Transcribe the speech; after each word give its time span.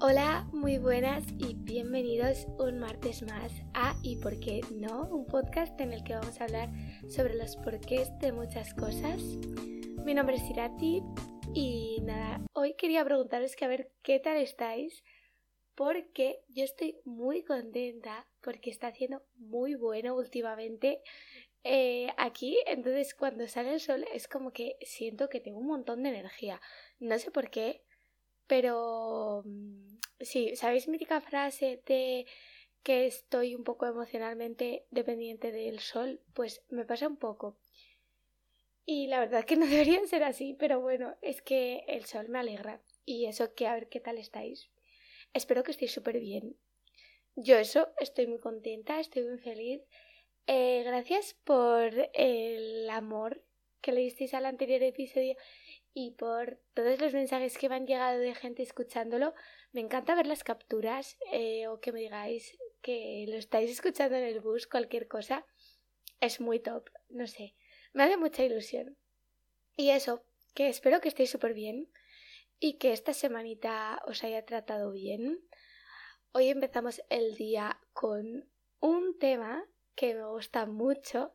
Hola, 0.00 0.48
muy 0.52 0.78
buenas 0.78 1.24
y 1.38 1.54
bienvenidos 1.54 2.46
un 2.56 2.78
martes 2.78 3.22
más 3.22 3.52
a 3.74 3.96
Y 4.04 4.14
por 4.18 4.38
qué 4.38 4.60
no, 4.70 5.08
un 5.08 5.26
podcast 5.26 5.80
en 5.80 5.92
el 5.92 6.04
que 6.04 6.14
vamos 6.14 6.40
a 6.40 6.44
hablar 6.44 6.68
sobre 7.08 7.34
los 7.34 7.56
porqués 7.56 8.16
de 8.20 8.30
muchas 8.30 8.74
cosas. 8.74 9.20
Mi 10.04 10.14
nombre 10.14 10.36
es 10.36 10.48
Irati 10.48 11.02
y 11.52 11.98
nada, 12.02 12.40
hoy 12.52 12.74
quería 12.74 13.04
preguntaros 13.04 13.56
que 13.56 13.64
a 13.64 13.68
ver 13.68 13.90
qué 14.02 14.20
tal 14.20 14.36
estáis 14.36 15.02
porque 15.74 16.44
yo 16.46 16.62
estoy 16.62 17.00
muy 17.04 17.42
contenta 17.42 18.28
porque 18.40 18.70
está 18.70 18.86
haciendo 18.86 19.24
muy 19.34 19.74
bueno 19.74 20.14
últimamente 20.14 21.02
eh, 21.64 22.08
aquí, 22.16 22.56
entonces 22.66 23.16
cuando 23.16 23.48
sale 23.48 23.74
el 23.74 23.80
sol 23.80 24.04
es 24.14 24.28
como 24.28 24.52
que 24.52 24.76
siento 24.80 25.28
que 25.28 25.40
tengo 25.40 25.58
un 25.58 25.66
montón 25.66 26.04
de 26.04 26.10
energía. 26.10 26.60
No 27.00 27.18
sé 27.18 27.32
por 27.32 27.50
qué, 27.50 27.82
pero 28.48 29.42
mm, 29.44 29.98
sí, 30.20 30.56
¿sabéis 30.56 30.88
mítica 30.88 31.20
frase 31.20 31.82
de 31.86 32.26
que 32.82 33.06
estoy 33.06 33.54
un 33.54 33.62
poco 33.62 33.86
emocionalmente 33.86 34.86
dependiente 34.90 35.52
del 35.52 35.78
sol? 35.78 36.20
Pues 36.34 36.64
me 36.70 36.84
pasa 36.84 37.06
un 37.06 37.16
poco. 37.16 37.58
Y 38.84 39.06
la 39.06 39.20
verdad 39.20 39.44
que 39.44 39.56
no 39.56 39.66
debería 39.68 40.04
ser 40.06 40.24
así, 40.24 40.54
pero 40.58 40.80
bueno, 40.80 41.14
es 41.22 41.42
que 41.42 41.84
el 41.86 42.06
sol 42.06 42.28
me 42.28 42.40
alegra. 42.40 42.82
Y 43.04 43.26
eso 43.26 43.54
que 43.54 43.66
a 43.66 43.74
ver 43.74 43.88
qué 43.88 44.00
tal 44.00 44.18
estáis. 44.18 44.70
Espero 45.34 45.62
que 45.62 45.70
estéis 45.70 45.92
súper 45.92 46.18
bien. 46.18 46.56
Yo 47.36 47.56
eso, 47.58 47.92
estoy 48.00 48.26
muy 48.26 48.40
contenta, 48.40 48.98
estoy 48.98 49.24
muy 49.24 49.38
feliz. 49.38 49.82
Eh, 50.46 50.82
gracias 50.84 51.34
por 51.44 51.92
el 52.14 52.88
amor 52.88 53.44
que 53.82 53.92
le 53.92 54.00
disteis 54.00 54.34
al 54.34 54.46
anterior 54.46 54.82
episodio 54.82 55.36
y 56.00 56.12
por 56.12 56.60
todos 56.74 57.00
los 57.00 57.12
mensajes 57.12 57.58
que 57.58 57.68
me 57.68 57.74
han 57.74 57.84
llegado 57.88 58.20
de 58.20 58.32
gente 58.32 58.62
escuchándolo. 58.62 59.34
Me 59.72 59.80
encanta 59.80 60.14
ver 60.14 60.28
las 60.28 60.44
capturas 60.44 61.18
eh, 61.32 61.66
o 61.66 61.80
que 61.80 61.90
me 61.90 61.98
digáis 61.98 62.56
que 62.82 63.26
lo 63.28 63.36
estáis 63.36 63.68
escuchando 63.68 64.16
en 64.16 64.22
el 64.22 64.38
bus, 64.38 64.68
cualquier 64.68 65.08
cosa. 65.08 65.44
Es 66.20 66.40
muy 66.40 66.60
top, 66.60 66.88
no 67.08 67.26
sé. 67.26 67.56
Me 67.94 68.04
hace 68.04 68.16
mucha 68.16 68.44
ilusión. 68.44 68.96
Y 69.74 69.90
eso, 69.90 70.22
que 70.54 70.68
espero 70.68 71.00
que 71.00 71.08
estéis 71.08 71.30
súper 71.30 71.52
bien 71.52 71.90
y 72.60 72.74
que 72.74 72.92
esta 72.92 73.12
semanita 73.12 74.00
os 74.06 74.22
haya 74.22 74.46
tratado 74.46 74.92
bien. 74.92 75.40
Hoy 76.30 76.48
empezamos 76.48 77.02
el 77.10 77.34
día 77.34 77.80
con 77.92 78.48
un 78.78 79.18
tema 79.18 79.64
que 79.96 80.14
me 80.14 80.26
gusta 80.26 80.64
mucho. 80.64 81.34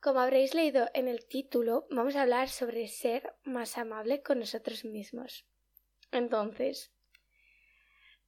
Como 0.00 0.20
habréis 0.20 0.54
leído 0.54 0.88
en 0.94 1.08
el 1.08 1.26
título, 1.26 1.86
vamos 1.90 2.14
a 2.14 2.22
hablar 2.22 2.48
sobre 2.48 2.86
ser 2.86 3.34
más 3.42 3.76
amable 3.78 4.22
con 4.22 4.38
nosotros 4.38 4.84
mismos. 4.84 5.44
Entonces, 6.12 6.92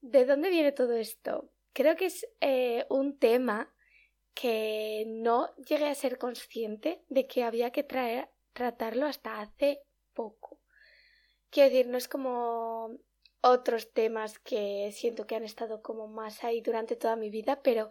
¿de 0.00 0.24
dónde 0.24 0.50
viene 0.50 0.72
todo 0.72 0.94
esto? 0.94 1.52
Creo 1.72 1.94
que 1.94 2.06
es 2.06 2.26
eh, 2.40 2.86
un 2.90 3.18
tema 3.18 3.72
que 4.34 5.04
no 5.06 5.54
llegué 5.56 5.86
a 5.86 5.94
ser 5.94 6.18
consciente 6.18 7.04
de 7.08 7.28
que 7.28 7.44
había 7.44 7.70
que 7.70 7.86
tratarlo 8.52 9.06
hasta 9.06 9.40
hace 9.40 9.82
poco. 10.12 10.60
Quiero 11.50 11.70
decir, 11.70 11.86
no 11.86 11.98
es 11.98 12.08
como 12.08 12.98
otros 13.42 13.92
temas 13.92 14.40
que 14.40 14.90
siento 14.92 15.26
que 15.26 15.36
han 15.36 15.44
estado 15.44 15.82
como 15.82 16.08
más 16.08 16.42
ahí 16.42 16.60
durante 16.62 16.96
toda 16.96 17.16
mi 17.16 17.30
vida, 17.30 17.62
pero 17.62 17.90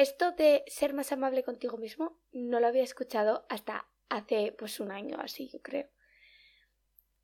esto 0.00 0.30
de 0.32 0.62
ser 0.68 0.94
más 0.94 1.10
amable 1.10 1.42
contigo 1.42 1.76
mismo 1.76 2.20
no 2.30 2.60
lo 2.60 2.68
había 2.68 2.84
escuchado 2.84 3.46
hasta 3.48 3.88
hace 4.08 4.54
pues 4.56 4.78
un 4.78 4.92
año 4.92 5.18
así, 5.20 5.48
yo 5.48 5.60
creo. 5.60 5.88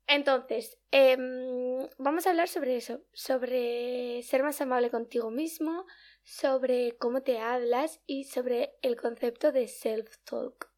Entonces, 0.07 0.77
em, 0.91 1.87
vamos 1.97 2.27
a 2.27 2.31
hablar 2.31 2.47
sobre 2.47 2.75
eso, 2.75 3.01
sobre 3.13 4.21
ser 4.23 4.43
más 4.43 4.59
amable 4.59 4.91
contigo 4.91 5.31
mismo, 5.31 5.85
sobre 6.23 6.97
cómo 6.97 7.23
te 7.23 7.39
hablas 7.39 8.01
y 8.05 8.25
sobre 8.25 8.75
el 8.81 8.97
concepto 8.97 9.51
de 9.51 9.67
self-talk. 9.67 10.69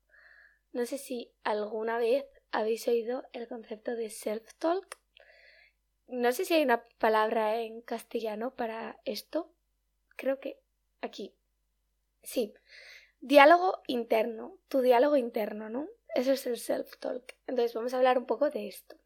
No 0.72 0.86
sé 0.86 0.98
si 0.98 1.34
alguna 1.44 1.98
vez 1.98 2.26
habéis 2.52 2.88
oído 2.88 3.24
el 3.34 3.48
concepto 3.48 3.96
de 3.96 4.10
self-talk. 4.10 5.00
No 6.08 6.32
sé 6.32 6.46
si 6.46 6.54
hay 6.54 6.64
una 6.64 6.86
palabra 7.00 7.60
en 7.60 7.82
castellano 7.82 8.56
para 8.56 9.02
esto. 9.04 9.52
Creo 10.16 10.40
que 10.40 10.62
aquí 11.02 11.37
Sí, 12.24 12.54
diálogo 13.20 13.82
interno, 13.88 14.58
tu 14.68 14.82
diálogo 14.82 15.18
interno, 15.18 15.70
¿no? 15.70 15.88
Eso 16.16 16.32
es 16.34 16.46
el 16.48 16.58
self-talk. 16.58 17.36
Entonces 17.48 17.74
vamos 17.74 17.94
a 17.94 17.98
hablar 17.98 18.18
un 18.18 18.26
poco 18.26 18.50
de 18.50 18.68
esto. 18.68 18.98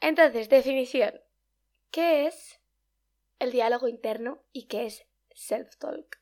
Entonces, 0.00 0.48
definición. 0.48 1.20
¿Qué 1.90 2.26
es 2.26 2.60
el 3.38 3.50
diálogo 3.52 3.88
interno 3.88 4.42
y 4.52 4.66
qué 4.66 4.86
es 4.86 5.06
self-talk? 5.30 6.20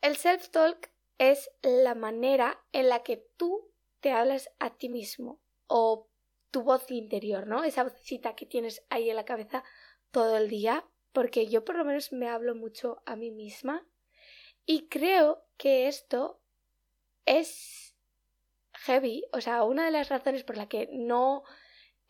El 0.00 0.16
self-talk 0.16 0.90
es 1.18 1.50
la 1.62 1.94
manera 1.94 2.62
en 2.72 2.88
la 2.88 3.02
que 3.02 3.16
tú 3.36 3.70
te 4.00 4.12
hablas 4.12 4.50
a 4.58 4.76
ti 4.76 4.88
mismo 4.88 5.40
o 5.66 6.08
tu 6.50 6.62
voz 6.62 6.90
interior, 6.90 7.46
¿no? 7.46 7.64
Esa 7.64 7.84
vocecita 7.84 8.34
que 8.36 8.46
tienes 8.46 8.84
ahí 8.88 9.10
en 9.10 9.16
la 9.16 9.24
cabeza 9.24 9.64
todo 10.10 10.36
el 10.36 10.48
día, 10.48 10.86
porque 11.12 11.48
yo 11.48 11.64
por 11.64 11.76
lo 11.76 11.84
menos 11.84 12.12
me 12.12 12.28
hablo 12.28 12.54
mucho 12.54 13.02
a 13.06 13.16
mí 13.16 13.30
misma 13.30 13.86
y 14.66 14.88
creo 14.88 15.44
que 15.56 15.86
esto 15.86 16.40
es 17.24 17.96
heavy. 18.72 19.24
O 19.32 19.40
sea, 19.40 19.62
una 19.64 19.84
de 19.84 19.92
las 19.92 20.08
razones 20.08 20.44
por 20.44 20.56
la 20.56 20.68
que 20.68 20.88
no 20.92 21.44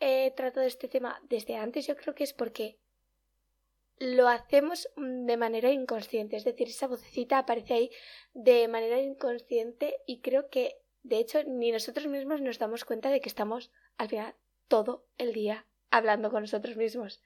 he 0.00 0.32
tratado 0.32 0.66
este 0.66 0.88
tema 0.88 1.20
desde 1.28 1.56
antes, 1.56 1.86
yo 1.86 1.96
creo 1.96 2.14
que 2.14 2.24
es 2.24 2.32
porque 2.32 2.78
lo 3.98 4.28
hacemos 4.28 4.88
de 4.96 5.36
manera 5.36 5.70
inconsciente. 5.70 6.36
Es 6.36 6.44
decir, 6.44 6.68
esa 6.68 6.86
vocecita 6.86 7.38
aparece 7.38 7.74
ahí 7.74 7.90
de 8.34 8.68
manera 8.68 9.00
inconsciente 9.00 10.00
y 10.06 10.20
creo 10.20 10.48
que, 10.48 10.78
de 11.02 11.18
hecho, 11.18 11.42
ni 11.44 11.70
nosotros 11.70 12.06
mismos 12.06 12.40
nos 12.40 12.58
damos 12.58 12.84
cuenta 12.84 13.10
de 13.10 13.20
que 13.20 13.28
estamos 13.28 13.70
al 13.96 14.08
final 14.08 14.34
todo 14.68 15.06
el 15.18 15.32
día 15.32 15.66
hablando 15.90 16.30
con 16.30 16.42
nosotros 16.42 16.76
mismos 16.76 17.22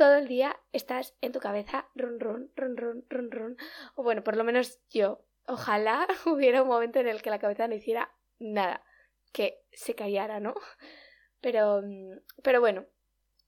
todo 0.00 0.14
el 0.16 0.28
día 0.28 0.58
estás 0.72 1.14
en 1.20 1.30
tu 1.30 1.40
cabeza, 1.40 1.86
run, 1.94 2.18
run, 2.18 2.50
run, 2.56 2.74
run, 2.78 3.04
run, 3.10 3.30
run. 3.30 3.56
O 3.96 4.02
bueno, 4.02 4.24
por 4.24 4.34
lo 4.34 4.44
menos 4.44 4.80
yo. 4.88 5.26
Ojalá 5.46 6.08
hubiera 6.24 6.62
un 6.62 6.68
momento 6.68 7.00
en 7.00 7.06
el 7.06 7.20
que 7.20 7.28
la 7.28 7.38
cabeza 7.38 7.68
no 7.68 7.74
hiciera 7.74 8.10
nada, 8.38 8.82
que 9.34 9.62
se 9.72 9.94
callara, 9.94 10.40
¿no? 10.40 10.54
Pero, 11.42 11.82
mm, 11.82 12.18
pero 12.42 12.60
bueno, 12.60 12.86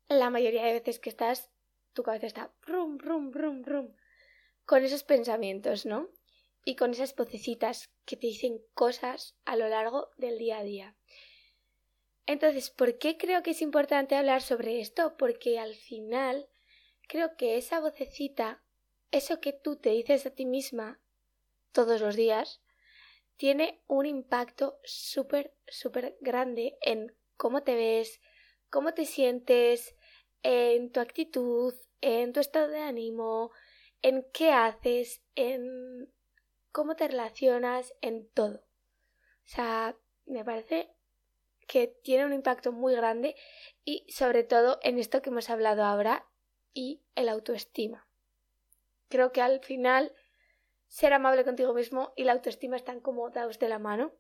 la 0.09 0.29
mayoría 0.29 0.67
de 0.67 0.75
veces 0.75 0.99
que 0.99 1.09
estás, 1.09 1.51
tu 1.95 2.03
cabeza 2.03 2.27
está 2.27 2.53
rum, 2.67 2.99
rum, 2.99 3.33
rum, 3.33 3.63
rum, 3.65 3.95
con 4.67 4.85
esos 4.85 5.05
pensamientos, 5.05 5.87
¿no? 5.87 6.11
Y 6.67 6.77
con 6.77 6.91
esas 6.91 7.17
vocecitas 7.17 7.91
que 8.05 8.17
te 8.17 8.27
dicen 8.27 8.61
cosas 8.75 9.39
a 9.47 9.57
lo 9.57 9.69
largo 9.69 10.11
del 10.19 10.37
día 10.37 10.59
a 10.59 10.65
día. 10.65 10.97
Entonces, 12.27 12.71
¿por 12.71 12.99
qué 12.99 13.17
creo 13.17 13.43
que 13.43 13.51
es 13.51 13.63
importante 13.63 14.15
hablar 14.15 14.43
sobre 14.43 14.81
esto? 14.81 15.17
Porque 15.17 15.59
al 15.59 15.75
final 15.75 16.49
creo 17.09 17.37
que 17.37 17.57
esa 17.57 17.81
vocecita, 17.81 18.63
eso 19.11 19.41
que 19.41 19.53
tú 19.53 19.77
te 19.77 19.91
dices 19.91 20.25
a 20.27 20.31
ti 20.31 20.47
misma 20.47 21.01
todos 21.73 22.01
los 22.01 22.17
días, 22.17 22.63
tiene 23.37 23.83
un 23.89 24.07
impacto 24.07 24.79
súper, 24.85 25.55
súper 25.67 26.17
grande 26.21 26.79
en 26.81 27.15
cómo 27.37 27.63
te 27.63 27.75
ves, 27.75 28.21
cómo 28.71 28.95
te 28.95 29.05
sientes, 29.05 29.97
en 30.43 30.91
tu 30.93 31.01
actitud, 31.01 31.75
en 32.01 32.33
tu 32.33 32.41
estado 32.41 32.69
de 32.69 32.81
ánimo, 32.81 33.51
en 34.01 34.27
qué 34.33 34.53
haces, 34.53 35.23
en 35.35 36.13
cómo 36.71 36.97
te 36.97 37.09
relacionas, 37.09 37.95
en 38.01 38.29
todo. 38.29 38.59
O 38.59 39.49
sea, 39.49 39.97
me 40.27 40.45
parece 40.45 40.92
que 41.73 41.87
tiene 41.87 42.27
un 42.27 42.35
impacto 42.35 42.71
muy 42.71 42.95
grande 42.95 43.35
y 43.83 44.05
sobre 44.11 44.45
todo 44.45 44.79
en 44.83 44.99
esto 44.99 45.23
que 45.23 45.31
hemos 45.31 45.49
hablado 45.49 45.85
ahora 45.85 46.29
y 46.75 47.01
el 47.15 47.31
autoestima. 47.31 48.07
Creo 49.09 49.33
que 49.33 49.41
al 49.41 49.61
final 49.61 50.13
ser 50.87 51.15
amable 51.15 51.45
contigo 51.45 51.73
mismo 51.73 52.13
y 52.15 52.25
la 52.25 52.33
autoestima 52.33 52.77
están 52.77 53.01
como 53.01 53.31
dados 53.31 53.59
de 53.59 53.71
la 53.71 53.79
mano. 53.79 54.13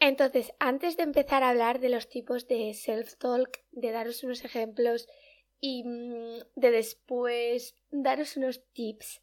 Entonces, 0.00 0.52
antes 0.58 0.98
de 0.98 1.04
empezar 1.04 1.42
a 1.42 1.48
hablar 1.48 1.80
de 1.80 1.88
los 1.88 2.10
tipos 2.10 2.46
de 2.46 2.74
self-talk, 2.74 3.64
de 3.70 3.90
daros 3.90 4.22
unos 4.22 4.44
ejemplos 4.44 5.08
y 5.60 5.84
mm, 5.84 6.40
de 6.56 6.70
después 6.70 7.74
daros 7.90 8.36
unos 8.36 8.62
tips, 8.74 9.22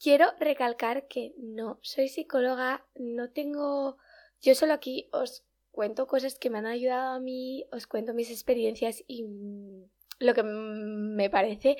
quiero 0.00 0.30
recalcar 0.38 1.08
que 1.08 1.34
no 1.36 1.80
soy 1.82 2.08
psicóloga, 2.08 2.86
no 2.94 3.32
tengo... 3.32 3.98
Yo 4.40 4.54
solo 4.54 4.72
aquí 4.72 5.08
os 5.12 5.44
cuento 5.72 6.06
cosas 6.06 6.38
que 6.38 6.50
me 6.50 6.58
han 6.58 6.66
ayudado 6.66 7.14
a 7.14 7.20
mí, 7.20 7.66
os 7.72 7.86
cuento 7.86 8.14
mis 8.14 8.30
experiencias 8.30 9.02
y 9.08 9.24
mm, 9.24 9.84
lo 10.20 10.34
que 10.34 10.42
me 10.44 11.28
parece, 11.30 11.76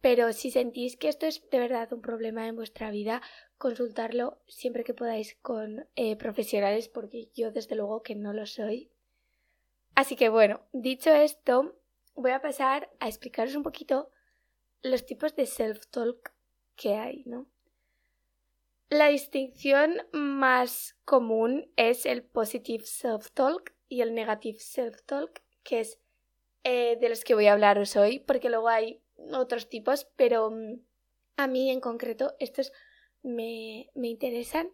pero 0.00 0.32
si 0.32 0.50
sentís 0.50 0.96
que 0.96 1.08
esto 1.08 1.26
es 1.26 1.48
de 1.50 1.58
verdad 1.58 1.92
un 1.92 2.00
problema 2.00 2.46
en 2.48 2.56
vuestra 2.56 2.90
vida, 2.90 3.22
consultarlo 3.58 4.40
siempre 4.46 4.84
que 4.84 4.94
podáis 4.94 5.36
con 5.42 5.86
eh, 5.94 6.16
profesionales, 6.16 6.88
porque 6.88 7.30
yo 7.34 7.52
desde 7.52 7.76
luego 7.76 8.02
que 8.02 8.14
no 8.14 8.32
lo 8.32 8.46
soy. 8.46 8.90
Así 9.94 10.16
que 10.16 10.28
bueno, 10.28 10.60
dicho 10.72 11.10
esto, 11.14 11.78
voy 12.14 12.32
a 12.32 12.42
pasar 12.42 12.90
a 13.00 13.08
explicaros 13.08 13.54
un 13.54 13.62
poquito 13.62 14.10
los 14.82 15.06
tipos 15.06 15.34
de 15.36 15.46
self-talk 15.46 16.32
que 16.74 16.94
hay, 16.94 17.22
¿no? 17.26 17.46
La 18.88 19.08
distinción 19.08 19.96
más 20.12 20.96
común 21.04 21.72
es 21.74 22.06
el 22.06 22.22
positive 22.22 22.84
self-talk 22.84 23.74
y 23.88 24.00
el 24.00 24.14
negative 24.14 24.58
self-talk, 24.60 25.42
que 25.64 25.80
es 25.80 25.98
eh, 26.62 26.96
de 27.00 27.08
los 27.08 27.24
que 27.24 27.34
voy 27.34 27.46
a 27.48 27.54
hablaros 27.54 27.96
hoy, 27.96 28.20
porque 28.20 28.48
luego 28.48 28.68
hay 28.68 29.02
otros 29.32 29.68
tipos, 29.68 30.06
pero 30.14 30.52
mm, 30.52 30.80
a 31.36 31.48
mí 31.48 31.68
en 31.70 31.80
concreto 31.80 32.36
estos 32.38 32.72
me, 33.24 33.90
me 33.96 34.06
interesan. 34.06 34.70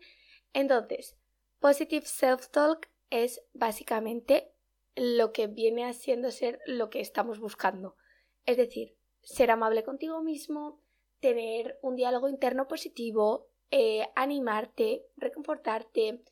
Entonces, 0.53 1.17
positive 1.59 2.05
self-talk 2.05 2.91
es 3.09 3.43
básicamente 3.55 4.53
lo 4.95 5.33
que 5.33 5.47
viene 5.47 5.87
haciendo 5.87 6.31
ser 6.33 6.61
lo 6.67 6.91
que 6.91 7.01
estamos 7.01 7.39
buscando. 7.39 7.97
Es 8.45 8.59
decir, 8.59 8.95
ser 9.23 9.51
amable 9.51 9.85
contigo 9.85 10.23
mismo, 10.23 10.83
tener 11.21 11.79
un 11.81 11.97
diálogo 11.97 12.29
interno 12.29 12.69
positivo, 12.69 13.49
eh, 13.73 14.07
animarte, 14.15 15.07
reconfortarte, 15.17 16.23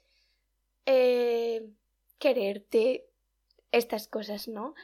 eh, 0.84 1.70
quererte, 2.19 3.06
estas 3.72 4.08
cosas, 4.08 4.46
¿no? 4.46 4.75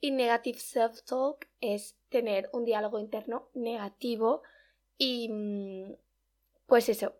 Y 0.00 0.12
negative 0.12 0.58
self-talk 0.58 1.46
es 1.60 1.94
tener 2.08 2.48
un 2.54 2.64
diálogo 2.64 2.98
interno 2.98 3.50
negativo 3.52 4.42
y 4.96 5.28
mm, 5.28 5.94
pues 6.66 6.88
eso, 6.88 7.16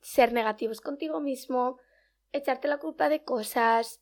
ser 0.00 0.32
negativos 0.32 0.80
contigo 0.80 1.20
mismo, 1.20 1.78
echarte 2.32 2.68
la 2.68 2.78
culpa 2.78 3.10
de 3.10 3.22
cosas, 3.22 4.00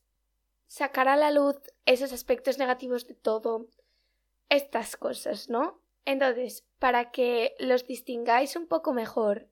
sacar 0.69 1.09
a 1.09 1.17
la 1.17 1.33
luz 1.33 1.57
esos 1.87 2.13
aspectos 2.13 2.57
negativos 2.57 3.09
de 3.09 3.15
todo, 3.15 3.67
estas 4.49 4.97
cosas, 4.97 5.49
¿no? 5.49 5.81
Entonces, 6.05 6.65
para 6.79 7.11
que 7.11 7.57
los 7.59 7.85
distingáis 7.87 8.55
un 8.55 8.69
poco 8.69 8.93
mejor, 8.93 9.49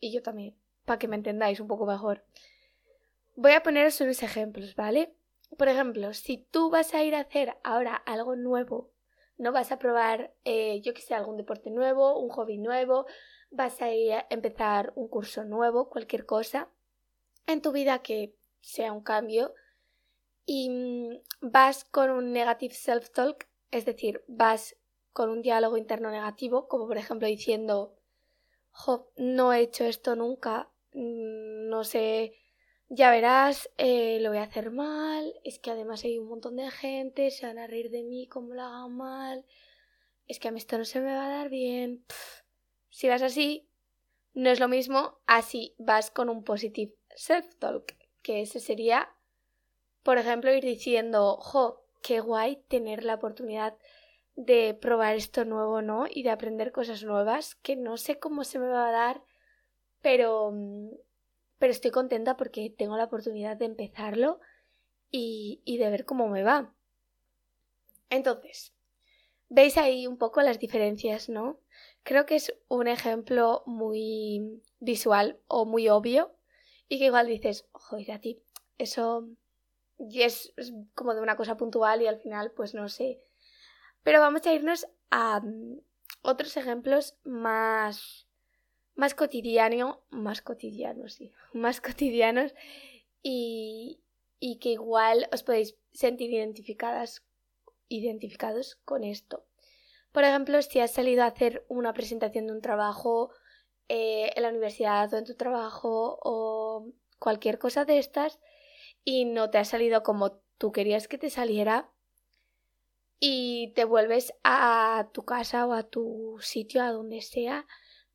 y 0.00 0.12
yo 0.12 0.22
también, 0.22 0.56
para 0.84 0.98
que 0.98 1.08
me 1.08 1.16
entendáis 1.16 1.60
un 1.60 1.68
poco 1.68 1.86
mejor, 1.86 2.24
voy 3.36 3.52
a 3.52 3.62
poneros 3.62 4.00
unos 4.00 4.22
ejemplos, 4.22 4.74
¿vale? 4.74 5.14
Por 5.56 5.68
ejemplo, 5.68 6.12
si 6.14 6.38
tú 6.38 6.70
vas 6.70 6.94
a 6.94 7.02
ir 7.02 7.14
a 7.14 7.20
hacer 7.20 7.56
ahora 7.62 7.94
algo 7.94 8.36
nuevo, 8.36 8.90
no 9.38 9.52
vas 9.52 9.72
a 9.72 9.78
probar, 9.78 10.34
eh, 10.44 10.80
yo 10.82 10.92
que 10.94 11.00
sé, 11.00 11.14
algún 11.14 11.36
deporte 11.36 11.70
nuevo, 11.70 12.18
un 12.18 12.28
hobby 12.30 12.58
nuevo, 12.58 13.06
vas 13.50 13.80
a 13.82 13.92
ir 13.92 14.12
a 14.12 14.26
empezar 14.30 14.92
un 14.94 15.08
curso 15.08 15.44
nuevo, 15.44 15.88
cualquier 15.88 16.26
cosa 16.26 16.68
en 17.46 17.62
tu 17.62 17.72
vida 17.72 18.00
que 18.00 18.34
sea 18.60 18.92
un 18.92 19.02
cambio, 19.02 19.54
y 20.46 20.68
mm, 20.68 21.20
vas 21.40 21.84
con 21.84 22.10
un 22.10 22.32
negative 22.32 22.74
self-talk, 22.74 23.46
es 23.70 23.84
decir, 23.84 24.22
vas 24.26 24.76
con 25.12 25.30
un 25.30 25.42
diálogo 25.42 25.76
interno 25.76 26.10
negativo, 26.10 26.68
como 26.68 26.86
por 26.86 26.98
ejemplo 26.98 27.26
diciendo, 27.26 27.94
no 29.16 29.52
he 29.52 29.60
hecho 29.60 29.84
esto 29.84 30.16
nunca, 30.16 30.70
mm, 30.92 31.68
no 31.68 31.84
sé, 31.84 32.34
ya 32.88 33.10
verás, 33.10 33.70
eh, 33.78 34.18
lo 34.20 34.30
voy 34.30 34.38
a 34.38 34.44
hacer 34.44 34.70
mal, 34.70 35.32
es 35.44 35.58
que 35.58 35.70
además 35.70 36.04
hay 36.04 36.18
un 36.18 36.28
montón 36.28 36.56
de 36.56 36.70
gente, 36.70 37.30
se 37.30 37.46
van 37.46 37.58
a 37.58 37.66
reír 37.66 37.90
de 37.90 38.02
mí 38.02 38.26
como 38.26 38.54
lo 38.54 38.62
haga 38.62 38.88
mal, 38.88 39.44
es 40.26 40.38
que 40.38 40.48
a 40.48 40.50
mí 40.52 40.58
esto 40.58 40.78
no 40.78 40.84
se 40.84 41.00
me 41.00 41.14
va 41.14 41.26
a 41.26 41.30
dar 41.30 41.48
bien. 41.50 42.04
Si 42.90 43.08
vas 43.08 43.22
así, 43.22 43.68
no 44.34 44.50
es 44.50 44.60
lo 44.60 44.68
mismo. 44.68 45.18
Así 45.26 45.74
vas 45.78 46.10
con 46.10 46.28
un 46.28 46.44
positive 46.44 46.94
self-talk, 47.16 47.96
que 48.22 48.42
ese 48.42 48.60
sería 48.60 49.08
por 50.02 50.18
ejemplo, 50.18 50.52
ir 50.52 50.64
diciendo, 50.64 51.36
jo, 51.36 51.84
qué 52.02 52.20
guay 52.20 52.64
tener 52.68 53.04
la 53.04 53.14
oportunidad 53.14 53.76
de 54.40 54.74
probar 54.74 55.16
esto 55.16 55.44
nuevo, 55.44 55.82
¿no? 55.82 56.06
Y 56.08 56.22
de 56.22 56.30
aprender 56.30 56.72
cosas 56.72 57.04
nuevas, 57.04 57.56
que 57.56 57.76
no 57.76 57.96
sé 57.96 58.18
cómo 58.18 58.44
se 58.44 58.58
me 58.58 58.68
va 58.68 58.88
a 58.88 58.92
dar, 58.92 59.22
pero, 60.00 60.50
mm, 60.52 60.90
pero 61.58 61.72
estoy 61.72 61.90
contenta 61.90 62.36
porque 62.36 62.70
tengo 62.70 62.96
la 62.96 63.04
oportunidad 63.04 63.56
de 63.56 63.66
empezarlo 63.66 64.40
y, 65.10 65.60
y 65.64 65.76
de 65.78 65.90
ver 65.90 66.04
cómo 66.04 66.28
me 66.28 66.42
va. 66.42 66.72
Entonces, 68.08 68.72
veis 69.50 69.76
ahí 69.76 70.06
un 70.06 70.16
poco 70.16 70.40
las 70.40 70.58
diferencias, 70.58 71.28
¿no? 71.28 71.60
Creo 72.02 72.24
que 72.24 72.36
es 72.36 72.54
un 72.68 72.88
ejemplo 72.88 73.62
muy 73.66 74.62
visual 74.80 75.38
o 75.48 75.66
muy 75.66 75.88
obvio 75.90 76.32
y 76.88 76.98
que 76.98 77.06
igual 77.06 77.26
dices, 77.26 77.66
joder, 77.72 78.12
a 78.12 78.20
ti, 78.20 78.42
eso 78.78 79.28
y 79.98 80.22
es, 80.22 80.54
como 80.94 81.14
de 81.14 81.20
una 81.20 81.36
cosa 81.36 81.58
puntual 81.58 82.00
y 82.00 82.06
al 82.06 82.18
final 82.18 82.52
pues 82.52 82.74
no 82.74 82.88
sé. 82.88 83.22
Pero 84.02 84.20
vamos 84.20 84.46
a 84.46 84.52
irnos 84.52 84.86
a 85.10 85.40
mm, 85.40 85.80
otros 86.22 86.56
ejemplos 86.56 87.16
más 87.24 88.26
más 89.00 89.14
cotidianos, 89.14 89.98
más 90.10 90.42
cotidianos, 90.42 91.18
más 91.54 91.80
cotidianos 91.80 92.54
y, 93.22 94.00
y 94.38 94.58
que 94.58 94.70
igual 94.70 95.26
os 95.32 95.42
podéis 95.42 95.76
sentir 95.92 96.30
identificadas, 96.32 97.24
identificados 97.88 98.76
con 98.84 99.04
esto. 99.04 99.46
Por 100.12 100.24
ejemplo, 100.24 100.60
si 100.60 100.80
has 100.80 100.92
salido 100.92 101.22
a 101.22 101.28
hacer 101.28 101.64
una 101.68 101.94
presentación 101.94 102.46
de 102.46 102.52
un 102.52 102.60
trabajo 102.60 103.30
eh, 103.88 104.32
en 104.36 104.42
la 104.42 104.50
universidad 104.50 105.12
o 105.14 105.16
en 105.16 105.24
tu 105.24 105.34
trabajo 105.34 106.18
o 106.22 106.92
cualquier 107.18 107.58
cosa 107.58 107.84
de 107.84 107.98
estas, 107.98 108.38
y 109.04 109.24
no 109.24 109.50
te 109.50 109.58
ha 109.58 109.64
salido 109.64 110.02
como 110.02 110.32
tú 110.58 110.72
querías 110.72 111.08
que 111.08 111.16
te 111.16 111.30
saliera 111.30 111.90
y 113.20 113.72
te 113.74 113.84
vuelves 113.84 114.32
a 114.42 115.10
tu 115.12 115.24
casa 115.24 115.66
o 115.66 115.72
a 115.72 115.82
tu 115.82 116.38
sitio, 116.40 116.82
a 116.82 116.90
donde 116.90 117.20
sea, 117.20 117.66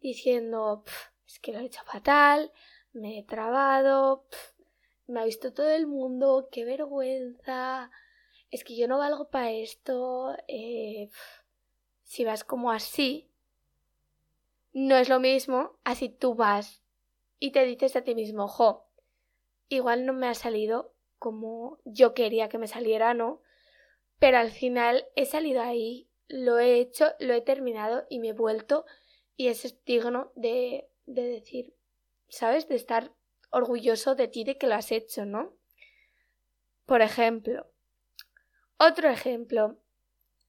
diciendo, 0.02 0.84
es 1.28 1.40
que 1.40 1.54
lo 1.54 1.60
he 1.60 1.66
hecho 1.66 1.84
fatal, 1.86 2.52
me 2.92 3.19
he 3.19 3.24
trabado, 3.24 4.25
me 5.07 5.22
ha 5.22 5.25
visto 5.25 5.54
todo 5.54 5.69
el 5.69 5.86
mundo, 5.86 6.50
qué 6.52 6.66
vergüenza, 6.66 7.92
es 8.50 8.63
que 8.63 8.75
yo 8.75 8.88
no 8.88 8.98
valgo 8.98 9.30
para 9.30 9.52
esto, 9.52 10.36
eh, 10.48 11.10
si 12.04 12.25
vas 12.25 12.44
como 12.44 12.72
así, 12.72 13.30
no 14.74 14.98
es 14.98 15.07
lo 15.07 15.22
mismo 15.22 15.78
así 15.86 16.10
tú 16.10 16.36
vas 16.36 16.81
y 17.40 17.52
te 17.52 17.63
dices 17.66 17.96
a 17.96 18.02
ti 18.02 18.16
mismo, 18.16 18.48
jo, 18.48 18.88
igual 19.69 20.06
no 20.06 20.13
me 20.13 20.28
ha 20.28 20.34
salido 20.34 20.94
como 21.19 21.80
yo 21.86 22.13
quería 22.13 22.50
que 22.50 22.57
me 22.57 22.68
saliera, 22.68 23.13
¿no? 23.13 23.42
Pero 24.19 24.38
al 24.38 24.51
final 24.51 25.06
he 25.15 25.25
salido 25.25 25.62
ahí, 25.62 26.09
lo 26.27 26.57
he 26.59 26.80
hecho, 26.80 27.13
lo 27.19 27.33
he 27.33 27.42
terminado 27.42 28.06
y 28.09 28.19
me 28.19 28.30
he 28.30 28.33
vuelto 28.33 28.85
y 29.37 29.47
es 29.47 29.83
digno 29.85 30.31
de, 30.35 30.87
de 31.06 31.23
decir, 31.23 31.75
¿sabes? 32.30 32.68
De 32.68 32.75
estar 32.75 33.13
orgulloso 33.51 34.16
de 34.16 34.28
ti 34.28 34.44
de 34.44 34.57
que 34.57 34.68
lo 34.68 34.75
has 34.75 34.92
hecho, 34.92 35.25
¿no? 35.25 35.54
Por 36.85 37.01
ejemplo, 37.01 37.68
otro 38.78 39.09
ejemplo, 39.09 39.78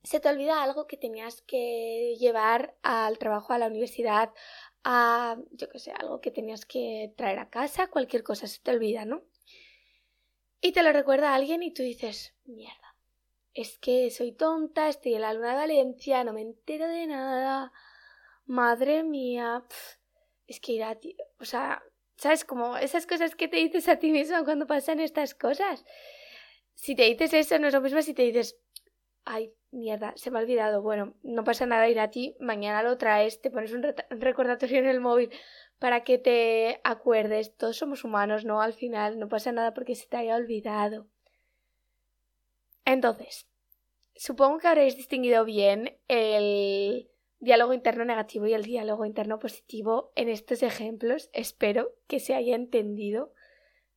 se 0.03 0.21
te 0.21 0.29
olvida 0.29 0.63
algo 0.63 0.87
que 0.87 0.97
tenías 0.97 1.43
que 1.43 2.17
llevar 2.19 2.77
al 2.83 3.19
trabajo, 3.19 3.53
a 3.53 3.59
la 3.59 3.67
universidad, 3.67 4.33
a, 4.85 5.37
yo 5.51 5.69
qué 5.69 5.81
sé, 5.81 5.93
algo 5.93 6.21
que 6.21 6.31
tenías 6.31 6.65
que 6.65 7.13
traer 7.17 7.41
a 7.41 7.51
casa, 7.51 7.89
cualquier 7.89 8.23
cosa 8.23 8.47
se 8.47 8.61
te 8.61 8.71
olvida, 8.71 9.05
¿no? 9.05 9.25
Y 10.61 10.73
te 10.73 10.83
lo 10.83 10.93
recuerda 10.93 11.35
alguien 11.35 11.63
y 11.63 11.73
tú 11.73 11.83
dices, 11.83 12.35
mierda, 12.45 12.86
es 13.57 13.79
que 13.79 14.11
soy 14.11 14.33
tonta, 14.33 14.89
estoy 14.89 15.15
en 15.15 15.23
la 15.23 15.33
luna 15.33 15.51
de 15.51 15.57
Valencia, 15.57 16.23
no 16.25 16.35
me 16.35 16.43
entero 16.43 16.87
de 16.87 17.07
nada, 17.07 17.73
madre 18.45 19.03
mía, 19.03 19.65
es 20.47 20.61
que 20.61 20.73
ir 20.73 20.85
a 20.85 20.95
ti, 20.97 21.17
o 21.41 21.47
sea, 21.47 21.83
¿sabes? 22.17 22.45
Como 22.45 22.77
esas 22.77 23.07
cosas 23.07 23.35
que 23.35 23.49
te 23.49 23.57
dices 23.57 23.89
a 23.89 23.97
ti 23.97 24.13
mismo 24.13 24.45
cuando 24.45 24.67
pasan 24.67 25.01
estas 25.01 25.35
cosas. 25.35 25.87
Si 26.75 26.95
te 26.95 27.05
dices 27.05 27.33
eso, 27.33 27.59
no 27.59 27.69
es 27.69 27.73
lo 27.73 27.81
mismo 27.81 28.03
si 28.03 28.13
te 28.13 28.23
dices, 28.23 28.59
ay, 29.25 29.55
mierda, 29.71 30.13
se 30.17 30.31
me 30.31 30.39
ha 30.39 30.43
olvidado. 30.43 30.83
Bueno, 30.83 31.15
no 31.23 31.43
pasa 31.43 31.65
nada 31.65 31.89
ir 31.89 31.99
a 31.99 32.11
ti, 32.11 32.37
mañana 32.39 32.83
lo 32.83 32.99
traes, 32.99 33.41
te 33.41 33.51
pones 33.51 33.73
un 33.73 33.83
recordatorio 34.11 34.81
en 34.81 34.87
el 34.87 35.01
móvil 35.01 35.31
para 35.79 36.05
que 36.05 36.19
te 36.19 36.79
acuerdes. 36.85 37.57
Todos 37.57 37.79
somos 37.79 38.05
humanos, 38.05 38.45
¿no? 38.45 38.61
Al 38.61 38.75
final 38.75 39.19
no 39.19 39.29
pasa 39.29 39.51
nada 39.51 39.73
porque 39.73 39.95
se 39.95 40.07
te 40.09 40.19
haya 40.19 40.37
olvidado. 40.37 41.09
Entonces, 42.87 43.47
supongo 44.15 44.59
que 44.59 44.69
habréis 44.69 44.97
distinguido 44.97 45.45
bien 45.45 45.99
el 46.09 47.11
diálogo 47.41 47.75
interno 47.75 48.05
negativo 48.05 48.47
y 48.47 48.55
el 48.55 48.63
diálogo 48.63 49.05
interno 49.05 49.39
positivo 49.39 50.13
en 50.15 50.29
estos 50.29 50.63
ejemplos. 50.63 51.29
Espero 51.33 51.93
que 52.07 52.21
se 52.21 52.35
haya 52.35 52.55
entendido, 52.55 53.35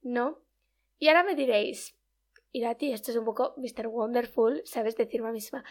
¿no? 0.01 0.41
Y 0.97 1.07
ahora 1.07 1.23
me 1.23 1.35
diréis, 1.35 1.95
a 2.65 2.75
ti, 2.75 2.91
esto 2.91 3.11
es 3.11 3.17
un 3.17 3.25
poco 3.25 3.53
Mr. 3.57 3.87
Wonderful, 3.87 4.63
¿sabes? 4.65 4.97
Decirme 4.97 5.29
a 5.29 5.31
mí 5.31 5.35
misma, 5.35 5.63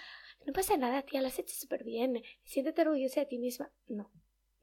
no 0.46 0.52
pasa 0.52 0.76
nada, 0.76 1.02
tía, 1.02 1.20
lo 1.20 1.26
has 1.26 1.38
hecho 1.40 1.54
súper 1.54 1.82
bien, 1.82 2.22
siéntete 2.44 2.82
orgullosa 2.82 3.20
de 3.20 3.26
ti 3.26 3.38
misma. 3.38 3.70
No, 3.88 4.10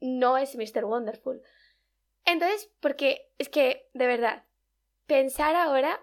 no 0.00 0.38
es 0.38 0.56
Mr. 0.56 0.86
Wonderful. 0.86 1.42
Entonces, 2.24 2.72
porque 2.80 3.30
es 3.36 3.50
que, 3.50 3.88
de 3.92 4.06
verdad, 4.06 4.46
pensar 5.06 5.54
ahora 5.54 6.02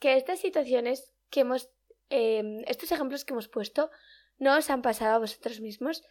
que 0.00 0.16
estas 0.16 0.40
situaciones 0.40 1.12
que 1.30 1.40
hemos 1.40 1.70
em, 2.12 2.62
estos 2.66 2.92
ejemplos 2.92 3.24
que 3.24 3.32
hemos 3.32 3.48
puesto 3.48 3.90
no 4.38 4.56
os 4.56 4.68
han 4.70 4.82
pasado 4.82 5.14
a 5.14 5.18
vosotros 5.18 5.60
mismos, 5.60 6.04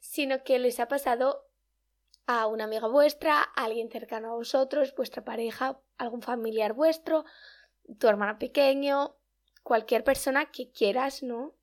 sino 0.00 0.42
que 0.42 0.58
les 0.58 0.80
ha 0.80 0.88
pasado 0.88 1.46
a 2.26 2.46
una 2.46 2.64
amiga 2.64 2.88
vuestra, 2.88 3.40
a 3.40 3.64
alguien 3.64 3.90
cercano 3.90 4.32
a 4.32 4.36
vosotros, 4.36 4.94
vuestra 4.96 5.24
pareja, 5.24 5.80
algún 5.96 6.22
familiar 6.22 6.72
vuestro, 6.72 7.24
tu 7.98 8.08
hermano 8.08 8.38
pequeño, 8.38 9.14
cualquier 9.62 10.02
persona 10.02 10.50
que 10.50 10.70
quieras, 10.70 11.22
¿no? 11.22 11.54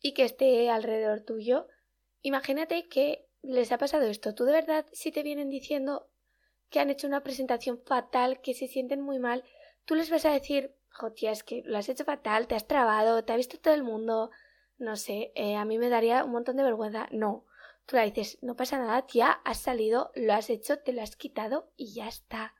Y 0.00 0.14
que 0.14 0.24
esté 0.24 0.70
alrededor 0.70 1.20
tuyo. 1.20 1.68
Imagínate 2.22 2.88
que 2.88 3.28
les 3.42 3.72
ha 3.72 3.78
pasado 3.78 4.06
esto. 4.06 4.34
Tú 4.34 4.44
de 4.44 4.52
verdad, 4.52 4.86
si 4.92 5.12
te 5.12 5.22
vienen 5.22 5.50
diciendo 5.50 6.08
que 6.70 6.80
han 6.80 6.90
hecho 6.90 7.06
una 7.06 7.22
presentación 7.22 7.82
fatal, 7.84 8.40
que 8.40 8.54
se 8.54 8.68
sienten 8.68 9.00
muy 9.00 9.18
mal, 9.18 9.44
tú 9.84 9.94
les 9.94 10.10
vas 10.10 10.24
a 10.24 10.32
decir, 10.32 10.74
tía, 11.12 11.30
es 11.30 11.42
que 11.42 11.62
lo 11.64 11.78
has 11.78 11.88
hecho 11.88 12.04
fatal, 12.04 12.46
te 12.46 12.54
has 12.54 12.66
trabado, 12.66 13.24
te 13.24 13.32
ha 13.32 13.36
visto 13.36 13.58
todo 13.58 13.74
el 13.74 13.82
mundo, 13.82 14.30
no 14.78 14.96
sé, 14.96 15.32
eh, 15.34 15.56
a 15.56 15.64
mí 15.64 15.78
me 15.78 15.88
daría 15.88 16.24
un 16.24 16.32
montón 16.32 16.56
de 16.56 16.62
vergüenza. 16.62 17.08
No, 17.10 17.44
tú 17.86 17.96
le 17.96 18.04
dices, 18.04 18.38
no 18.42 18.56
pasa 18.56 18.78
nada, 18.78 19.06
tía, 19.06 19.40
has 19.44 19.58
salido, 19.58 20.12
lo 20.14 20.32
has 20.34 20.50
hecho, 20.50 20.78
te 20.78 20.92
lo 20.92 21.02
has 21.02 21.16
quitado 21.16 21.72
y 21.76 21.94
ya 21.94 22.06
está. 22.06 22.54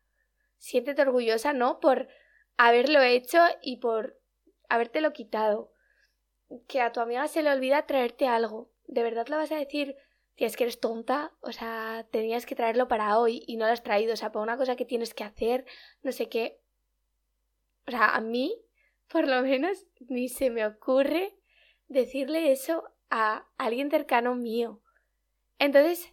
Siéntete 0.56 1.02
orgullosa, 1.02 1.52
¿no? 1.52 1.80
Por 1.80 2.08
haberlo 2.56 3.00
hecho 3.00 3.38
y 3.62 3.76
por 3.76 4.18
habértelo 4.68 5.12
quitado. 5.12 5.72
Que 6.66 6.80
a 6.80 6.92
tu 6.92 7.00
amiga 7.00 7.28
se 7.28 7.42
le 7.42 7.52
olvida 7.52 7.86
traerte 7.86 8.26
algo. 8.26 8.70
¿De 8.86 9.02
verdad 9.02 9.28
le 9.28 9.36
vas 9.36 9.52
a 9.52 9.56
decir, 9.56 9.96
tía, 10.34 10.46
es 10.46 10.56
que 10.56 10.64
eres 10.64 10.80
tonta? 10.80 11.32
O 11.40 11.52
sea, 11.52 12.06
tenías 12.10 12.46
que 12.46 12.56
traerlo 12.56 12.88
para 12.88 13.18
hoy 13.18 13.44
y 13.46 13.56
no 13.56 13.66
lo 13.66 13.72
has 13.72 13.82
traído. 13.82 14.14
O 14.14 14.16
sea, 14.16 14.32
para 14.32 14.42
una 14.42 14.56
cosa 14.56 14.76
que 14.76 14.84
tienes 14.84 15.14
que 15.14 15.24
hacer, 15.24 15.66
no 16.02 16.10
sé 16.10 16.28
qué. 16.28 16.60
O 17.88 17.90
sea, 17.90 18.14
a 18.14 18.20
mí, 18.20 18.54
por 19.10 19.26
lo 19.26 19.40
menos, 19.40 19.86
ni 20.08 20.28
se 20.28 20.50
me 20.50 20.66
ocurre 20.66 21.34
decirle 21.88 22.52
eso 22.52 22.84
a 23.08 23.48
alguien 23.56 23.90
cercano 23.90 24.34
mío. 24.34 24.82
Entonces, 25.58 26.12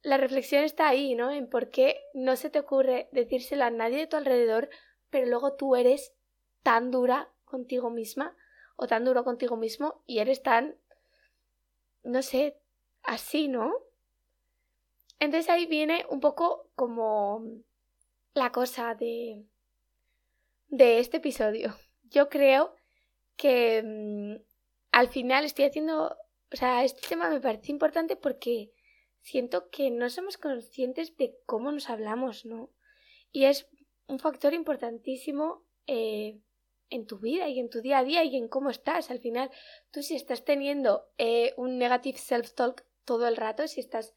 la 0.00 0.16
reflexión 0.16 0.64
está 0.64 0.88
ahí, 0.88 1.14
¿no? 1.14 1.30
En 1.30 1.46
por 1.46 1.68
qué 1.68 2.00
no 2.14 2.36
se 2.36 2.48
te 2.48 2.58
ocurre 2.58 3.10
decírselo 3.12 3.64
a 3.64 3.70
nadie 3.70 3.98
de 3.98 4.06
tu 4.06 4.16
alrededor, 4.16 4.70
pero 5.10 5.26
luego 5.26 5.56
tú 5.56 5.76
eres 5.76 6.14
tan 6.62 6.90
dura 6.90 7.30
contigo 7.44 7.90
misma 7.90 8.34
o 8.76 8.86
tan 8.86 9.04
duro 9.04 9.22
contigo 9.22 9.58
mismo 9.58 10.02
y 10.06 10.20
eres 10.20 10.42
tan, 10.42 10.78
no 12.02 12.22
sé, 12.22 12.56
así, 13.02 13.46
¿no? 13.46 13.74
Entonces 15.18 15.50
ahí 15.50 15.66
viene 15.66 16.06
un 16.08 16.20
poco 16.20 16.70
como 16.74 17.44
la 18.32 18.52
cosa 18.52 18.94
de, 18.94 19.44
de 20.70 21.00
este 21.00 21.18
episodio. 21.18 21.76
Yo 22.04 22.28
creo 22.28 22.74
que 23.36 23.82
mm, 23.82 24.42
al 24.92 25.08
final 25.08 25.44
estoy 25.44 25.66
haciendo, 25.66 26.16
o 26.52 26.56
sea, 26.56 26.84
este 26.84 27.06
tema 27.08 27.28
me 27.28 27.40
parece 27.40 27.72
importante 27.72 28.16
porque 28.16 28.72
siento 29.20 29.68
que 29.70 29.90
no 29.90 30.08
somos 30.08 30.38
conscientes 30.38 31.16
de 31.16 31.36
cómo 31.44 31.72
nos 31.72 31.90
hablamos, 31.90 32.46
¿no? 32.46 32.70
Y 33.32 33.44
es 33.44 33.68
un 34.06 34.18
factor 34.18 34.54
importantísimo 34.54 35.64
eh, 35.86 36.40
en 36.88 37.06
tu 37.06 37.18
vida 37.18 37.48
y 37.48 37.60
en 37.60 37.68
tu 37.68 37.80
día 37.80 37.98
a 37.98 38.04
día 38.04 38.24
y 38.24 38.36
en 38.36 38.48
cómo 38.48 38.70
estás. 38.70 39.10
Al 39.10 39.20
final, 39.20 39.50
tú 39.90 40.02
si 40.02 40.16
estás 40.16 40.44
teniendo 40.44 41.08
eh, 41.18 41.54
un 41.56 41.78
negative 41.78 42.18
self-talk 42.18 42.84
todo 43.04 43.28
el 43.28 43.36
rato, 43.36 43.68
si 43.68 43.80
estás 43.80 44.14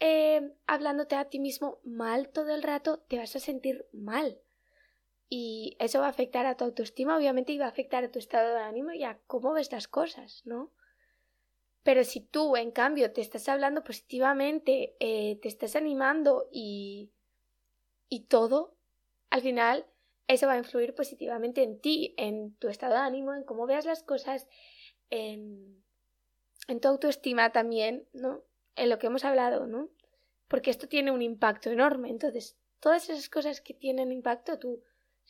eh, 0.00 0.54
hablándote 0.66 1.16
a 1.16 1.28
ti 1.28 1.38
mismo 1.38 1.80
mal 1.84 2.28
todo 2.30 2.54
el 2.54 2.62
rato, 2.62 3.00
te 3.08 3.18
vas 3.18 3.34
a 3.36 3.40
sentir 3.40 3.86
mal. 3.92 4.40
Y 5.28 5.76
eso 5.80 6.00
va 6.00 6.06
a 6.06 6.10
afectar 6.10 6.46
a 6.46 6.56
tu 6.56 6.64
autoestima, 6.64 7.16
obviamente, 7.16 7.52
y 7.52 7.58
va 7.58 7.66
a 7.66 7.70
afectar 7.70 8.04
a 8.04 8.10
tu 8.10 8.18
estado 8.18 8.54
de 8.54 8.62
ánimo 8.62 8.92
y 8.92 9.04
a 9.04 9.18
cómo 9.26 9.52
ves 9.52 9.72
las 9.72 9.88
cosas, 9.88 10.42
¿no? 10.44 10.70
Pero 11.82 12.04
si 12.04 12.20
tú, 12.20 12.56
en 12.56 12.70
cambio, 12.70 13.12
te 13.12 13.20
estás 13.20 13.48
hablando 13.48 13.84
positivamente, 13.84 14.96
eh, 15.00 15.38
te 15.42 15.48
estás 15.48 15.76
animando 15.76 16.48
y, 16.50 17.10
y 18.08 18.20
todo, 18.20 18.74
al 19.30 19.42
final 19.42 19.86
eso 20.26 20.46
va 20.46 20.54
a 20.54 20.58
influir 20.58 20.94
positivamente 20.94 21.62
en 21.62 21.78
ti, 21.78 22.14
en 22.16 22.54
tu 22.56 22.68
estado 22.68 22.94
de 22.94 23.00
ánimo, 23.00 23.34
en 23.34 23.44
cómo 23.44 23.66
veas 23.66 23.84
las 23.84 24.02
cosas, 24.02 24.48
en, 25.10 25.82
en 26.68 26.80
tu 26.80 26.88
autoestima 26.88 27.52
también, 27.52 28.08
¿no? 28.12 28.42
En 28.76 28.88
lo 28.88 28.98
que 28.98 29.08
hemos 29.08 29.24
hablado, 29.24 29.66
¿no? 29.66 29.90
Porque 30.48 30.70
esto 30.70 30.88
tiene 30.88 31.10
un 31.10 31.20
impacto 31.20 31.70
enorme. 31.70 32.08
Entonces, 32.08 32.56
todas 32.80 33.08
esas 33.10 33.28
cosas 33.28 33.60
que 33.60 33.74
tienen 33.74 34.12
impacto, 34.12 34.58
tú 34.58 34.82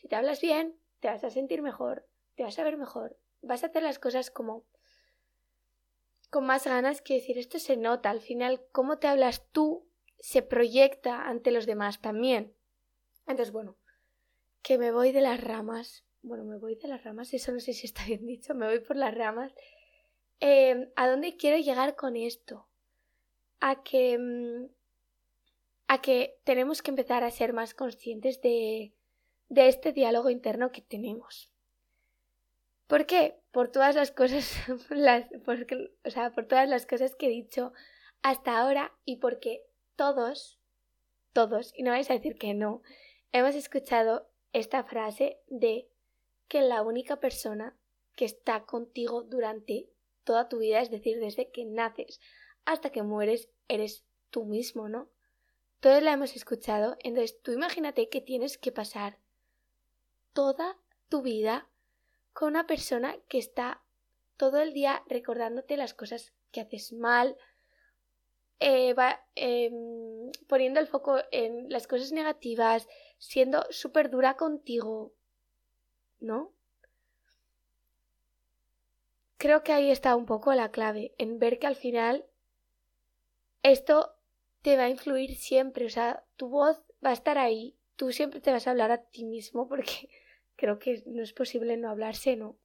si 0.05 0.09
te 0.09 0.17
hablas 0.17 0.43
bien, 0.43 0.77
te 1.01 1.09
vas 1.09 1.25
a 1.25 1.31
sentir 1.31 1.63
mejor, 1.63 2.07
te 2.35 2.43
vas 2.43 2.59
a 2.59 2.63
ver 2.63 2.77
mejor, 2.77 3.17
vas 3.41 3.65
a 3.65 3.69
hacer 3.69 3.83
las 3.83 3.99
cosas 3.99 4.31
como 4.31 4.67
con 6.29 6.45
más 6.45 6.67
ganas 6.67 7.01
que 7.01 7.15
decir 7.15 7.39
esto 7.39 7.59
se 7.59 7.79
nota, 7.79 8.11
al 8.11 8.21
final 8.21 8.61
cómo 8.71 8.99
te 8.99 9.07
hablas 9.07 9.47
tú 9.51 9.89
se 10.21 10.43
proyecta 10.43 11.27
ante 11.27 11.51
los 11.51 11.65
demás 11.65 12.03
también. 12.03 12.53
Entonces, 13.27 13.51
bueno, 13.51 13.79
que 14.61 14.77
me 14.77 14.93
voy 14.93 15.11
de 15.11 15.23
las 15.23 15.43
ramas, 15.43 16.05
bueno, 16.21 16.45
me 16.45 16.59
voy 16.59 16.75
de 16.75 16.89
las 16.89 17.03
ramas, 17.03 17.33
eso 17.33 17.51
no 17.53 17.61
sé 17.61 17.73
si 17.73 17.87
está 17.87 18.05
bien 18.05 18.27
dicho, 18.27 18.55
me 18.55 18.67
voy 18.67 18.81
por 18.81 18.97
las 18.97 19.15
ramas. 19.15 19.55
Em, 20.39 20.91
¿A 20.97 21.09
dónde 21.09 21.39
quiero 21.39 21.57
llegar 21.57 21.97
con 21.97 22.15
esto? 22.15 22.69
A 23.61 23.83
que, 23.83 24.19
mm, 24.19 24.67
a 25.89 26.03
que 26.03 26.39
tenemos 26.45 26.83
que 26.83 26.91
empezar 26.91 27.25
a 27.25 27.31
ser 27.31 27.55
más 27.55 27.73
conscientes 27.73 28.43
de, 28.43 28.94
de 29.55 29.69
este 29.69 29.93
diálogo 29.93 30.31
interno 30.31 30.73
que 30.73 30.83
tenemos. 30.83 31.49
¿Por 32.89 33.07
qué? 33.07 33.41
Por 33.53 33.69
todas 33.69 33.95
las 33.95 34.11
cosas, 34.11 34.53
las, 34.91 35.27
o 36.05 36.11
sea, 36.11 36.33
por 36.33 36.47
todas 36.47 36.69
las 36.69 36.87
cosas 36.87 37.15
que 37.15 37.27
he 37.27 37.31
dicho 37.31 37.73
hasta 38.23 38.59
ahora 38.59 38.93
y 39.05 39.17
porque 39.17 39.63
todos, 39.97 40.59
todos, 41.33 41.73
y 41.77 41.85
no 41.85 41.93
vais 41.93 42.11
a 42.11 42.15
decir 42.15 42.37
que 42.37 42.53
no, 42.53 42.83
hemos 43.33 43.55
escuchado 43.55 44.29
esta 44.53 44.83
frase 44.83 45.39
de 45.47 45.89
que 46.49 46.61
la 46.61 46.83
única 46.83 47.21
persona 47.21 47.77
que 48.17 48.25
está 48.25 48.65
contigo 48.65 49.23
durante 49.23 49.89
toda 50.25 50.49
tu 50.49 50.59
vida, 50.59 50.81
es 50.81 50.91
decir, 50.91 51.21
desde 51.21 51.51
que 51.51 51.65
naces 51.65 52.21
hasta 52.65 52.91
que 52.91 53.03
mueres, 53.03 53.51
eres 53.69 54.05
tú 54.31 54.45
mismo, 54.45 54.89
¿no? 54.89 55.11
Todos 55.81 56.03
la 56.03 56.13
hemos 56.13 56.35
escuchado, 56.35 56.97
entonces 57.01 57.41
tú 57.43 57.53
imagínate 57.53 58.09
que 58.09 58.21
tienes 58.21 58.59
que 58.59 58.73
pasar 58.73 59.19
toda 60.35 60.77
tu 61.09 61.23
vida 61.23 61.67
con 62.35 62.49
una 62.49 62.67
persona 62.67 63.17
que 63.29 63.39
está 63.39 63.81
todo 64.37 64.61
el 64.61 64.75
día 64.75 65.03
recordándote 65.09 65.77
las 65.77 65.95
cosas 65.95 66.35
que 66.51 66.61
haces 66.61 66.93
mal, 66.93 67.37
eh, 68.61 68.95
va, 68.95 69.25
em, 69.35 70.31
poniendo 70.49 70.81
el 70.81 70.87
foco 70.87 71.19
en 71.31 71.71
las 71.71 71.87
cosas 71.87 72.13
negativas, 72.13 72.89
siendo 73.19 73.65
súper 73.71 74.11
dura 74.11 74.37
contigo, 74.37 75.13
¿no? 76.21 76.53
Creo 79.37 79.63
que 79.63 79.73
ahí 79.73 79.91
está 79.91 80.17
un 80.17 80.27
poco 80.27 80.55
la 80.55 80.71
clave, 80.71 81.15
en 81.19 81.39
ver 81.39 81.59
que 81.59 81.67
al 81.67 81.77
final 81.77 82.25
esto 83.63 84.15
te 84.63 84.77
va 84.77 84.85
a 84.85 84.89
influir 84.89 85.37
siempre, 85.37 85.87
o 85.87 85.91
sea, 85.91 86.25
tu 86.37 86.49
voz 86.49 86.83
va 87.05 87.11
a 87.11 87.15
estar 87.15 87.39
ahí, 87.39 87.77
tú 87.97 88.13
siempre 88.13 88.41
te 88.41 88.51
vas 88.51 88.67
a 88.67 88.71
hablar 88.71 88.91
a 88.91 89.03
ti 89.03 89.25
mismo 89.25 89.69
porque 89.69 90.09
creo 90.57 90.79
que 90.79 91.03
no 91.07 91.23
es 91.23 91.33
posible 91.33 91.77
no 91.77 91.91
hablarse, 91.91 92.37
¿no? 92.37 92.57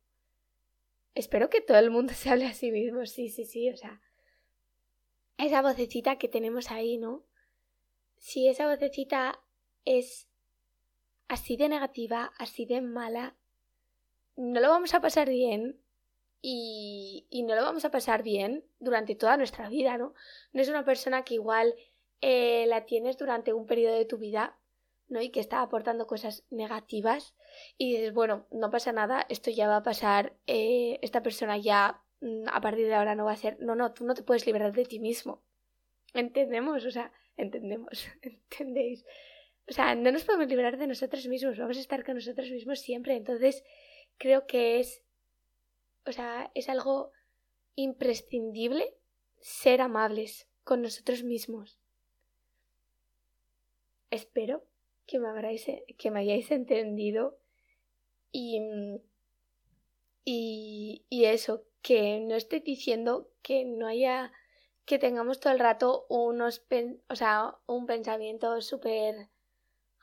Espero 1.15 1.49
que 1.49 1.61
todo 1.61 1.77
el 1.79 1.91
mundo 1.91 2.13
se 2.13 2.29
hable 2.29 2.45
a 2.45 2.53
sí 2.53 2.71
mismo, 2.71 3.05
sí, 3.05 3.29
sí, 3.29 3.45
sí, 3.45 3.69
o 3.69 3.77
sea, 3.77 4.01
esa 5.37 5.61
vocecita 5.61 6.17
que 6.17 6.27
tenemos 6.27 6.71
ahí, 6.71 6.97
¿no? 6.97 7.23
Si 8.17 8.47
esa 8.47 8.67
vocecita 8.67 9.39
es 9.85 10.27
así 11.27 11.55
de 11.57 11.69
negativa, 11.69 12.33
así 12.37 12.65
de 12.65 12.81
mala, 12.81 13.35
no 14.35 14.59
lo 14.59 14.69
vamos 14.69 14.93
a 14.93 15.01
pasar 15.01 15.29
bien 15.29 15.79
y, 16.41 17.27
y 17.29 17.43
no 17.43 17.55
lo 17.55 17.63
vamos 17.63 17.85
a 17.85 17.91
pasar 17.91 18.23
bien 18.23 18.65
durante 18.79 19.15
toda 19.15 19.37
nuestra 19.37 19.69
vida, 19.69 19.97
¿no? 19.97 20.13
No 20.53 20.61
es 20.61 20.69
una 20.69 20.85
persona 20.85 21.23
que 21.23 21.35
igual 21.35 21.75
eh, 22.21 22.65
la 22.67 22.85
tienes 22.85 23.17
durante 23.17 23.53
un 23.53 23.65
periodo 23.65 23.95
de 23.95 24.05
tu 24.05 24.17
vida 24.17 24.57
¿no? 25.09 25.21
Y 25.21 25.29
que 25.29 25.39
está 25.39 25.61
aportando 25.61 26.07
cosas 26.07 26.45
negativas 26.49 27.35
y 27.77 27.93
dices, 27.93 28.13
bueno, 28.13 28.45
no 28.51 28.69
pasa 28.69 28.91
nada, 28.91 29.25
esto 29.29 29.51
ya 29.51 29.67
va 29.67 29.77
a 29.77 29.83
pasar, 29.83 30.33
eh, 30.47 30.99
esta 31.01 31.21
persona 31.21 31.57
ya 31.57 32.01
mm, 32.21 32.47
a 32.51 32.61
partir 32.61 32.87
de 32.87 32.95
ahora 32.95 33.15
no 33.15 33.25
va 33.25 33.33
a 33.33 33.37
ser, 33.37 33.57
no, 33.59 33.75
no, 33.75 33.91
tú 33.91 34.05
no 34.05 34.13
te 34.13 34.23
puedes 34.23 34.45
liberar 34.45 34.71
de 34.71 34.85
ti 34.85 34.99
mismo. 34.99 35.41
¿Entendemos? 36.13 36.85
O 36.85 36.91
sea, 36.91 37.11
entendemos, 37.37 38.07
¿entendéis? 38.21 39.05
O 39.67 39.73
sea, 39.73 39.95
no 39.95 40.11
nos 40.11 40.23
podemos 40.23 40.47
liberar 40.47 40.77
de 40.77 40.87
nosotros 40.87 41.27
mismos, 41.27 41.57
vamos 41.57 41.77
a 41.77 41.81
estar 41.81 42.05
con 42.05 42.15
nosotros 42.15 42.49
mismos 42.49 42.79
siempre. 42.79 43.15
Entonces, 43.15 43.63
creo 44.17 44.47
que 44.47 44.79
es, 44.79 45.03
o 46.05 46.11
sea, 46.11 46.51
es 46.55 46.69
algo 46.69 47.11
imprescindible 47.75 48.95
ser 49.39 49.81
amables 49.81 50.47
con 50.63 50.81
nosotros 50.81 51.23
mismos. 51.23 51.79
Espero 54.11 54.68
que 55.09 55.19
me, 55.19 55.29
que 55.97 56.11
me 56.11 56.19
hayáis 56.19 56.51
entendido 56.51 57.37
y, 58.31 58.59
Y, 60.23 61.05
y 61.09 61.25
eso, 61.25 61.63
que 61.81 62.19
no 62.19 62.35
estoy 62.35 62.59
diciendo 62.59 63.31
que 63.41 63.65
no 63.65 63.87
haya, 63.87 64.31
que 64.85 64.99
tengamos 64.99 65.39
todo 65.39 65.53
el 65.53 65.59
rato 65.59 66.05
unos, 66.09 66.61
o 67.09 67.15
sea, 67.15 67.55
un 67.65 67.87
pensamiento 67.87 68.61
súper 68.61 69.29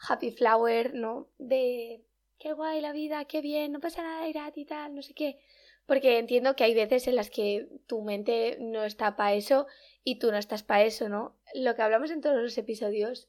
happy 0.09 0.31
flower, 0.33 0.95
¿no? 0.95 1.29
De 1.39 2.03
qué 2.39 2.53
guay 2.55 2.81
la 2.81 2.93
vida, 2.93 3.27
qué 3.27 3.41
bien, 3.41 3.73
no 3.73 3.81
pasa 3.81 4.03
nada, 4.03 4.29
irá 4.29 4.53
y 4.55 4.65
tal, 4.65 4.95
no 4.95 5.03
sé 5.03 5.15
qué. 5.15 5.39
Porque 5.87 6.19
entiendo 6.19 6.57
que 6.57 6.65
hay 6.65 6.75
veces 6.75 7.07
en 7.07 7.15
las 7.15 7.31
que 7.31 7.69
tu 7.87 8.03
mente 8.03 8.59
no 8.61 8.83
está 8.85 9.15
para 9.15 9.35
eso 9.35 9.67
y 10.03 10.19
tú 10.19 10.33
no 10.33 10.39
estás 10.39 10.65
para 10.65 10.83
eso, 10.85 11.09
¿no? 11.09 11.37
Lo 11.55 11.75
que 11.77 11.83
hablamos 11.83 12.11
en 12.11 12.21
todos 12.21 12.43
los 12.43 12.59
episodios, 12.59 13.29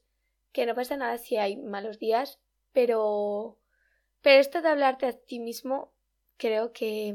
que 0.52 0.66
no 0.66 0.74
pasa 0.74 0.96
nada 0.96 1.18
si 1.18 1.36
hay 1.36 1.56
malos 1.56 1.98
días, 1.98 2.38
pero 2.72 3.58
pero 4.22 4.40
esto 4.40 4.62
de 4.62 4.68
hablarte 4.68 5.06
a 5.06 5.12
ti 5.12 5.38
mismo 5.38 5.92
creo 6.36 6.72
que 6.72 7.14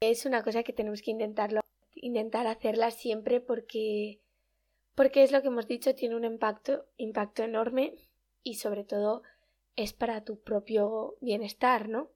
es 0.00 0.26
una 0.26 0.42
cosa 0.42 0.62
que 0.62 0.72
tenemos 0.72 1.02
que 1.02 1.10
intentarlo, 1.10 1.60
intentar 1.94 2.46
hacerla 2.46 2.90
siempre 2.90 3.40
porque 3.40 4.20
porque 4.94 5.24
es 5.24 5.32
lo 5.32 5.42
que 5.42 5.48
hemos 5.48 5.66
dicho, 5.66 5.94
tiene 5.94 6.14
un 6.14 6.24
impacto, 6.24 6.86
impacto 6.96 7.42
enorme 7.42 7.94
y 8.42 8.54
sobre 8.54 8.84
todo 8.84 9.22
es 9.76 9.92
para 9.92 10.22
tu 10.22 10.40
propio 10.40 11.16
bienestar, 11.20 11.88
¿no? 11.88 12.10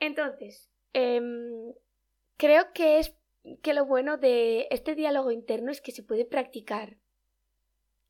Entonces, 0.00 0.70
em, 0.94 1.74
creo 2.38 2.72
que 2.72 2.98
es 2.98 3.14
que 3.60 3.74
lo 3.74 3.84
bueno 3.84 4.16
de 4.16 4.66
este 4.70 4.94
diálogo 4.94 5.30
interno 5.30 5.70
es 5.70 5.80
que 5.80 5.92
se 5.92 6.02
puede 6.02 6.24
practicar. 6.24 6.96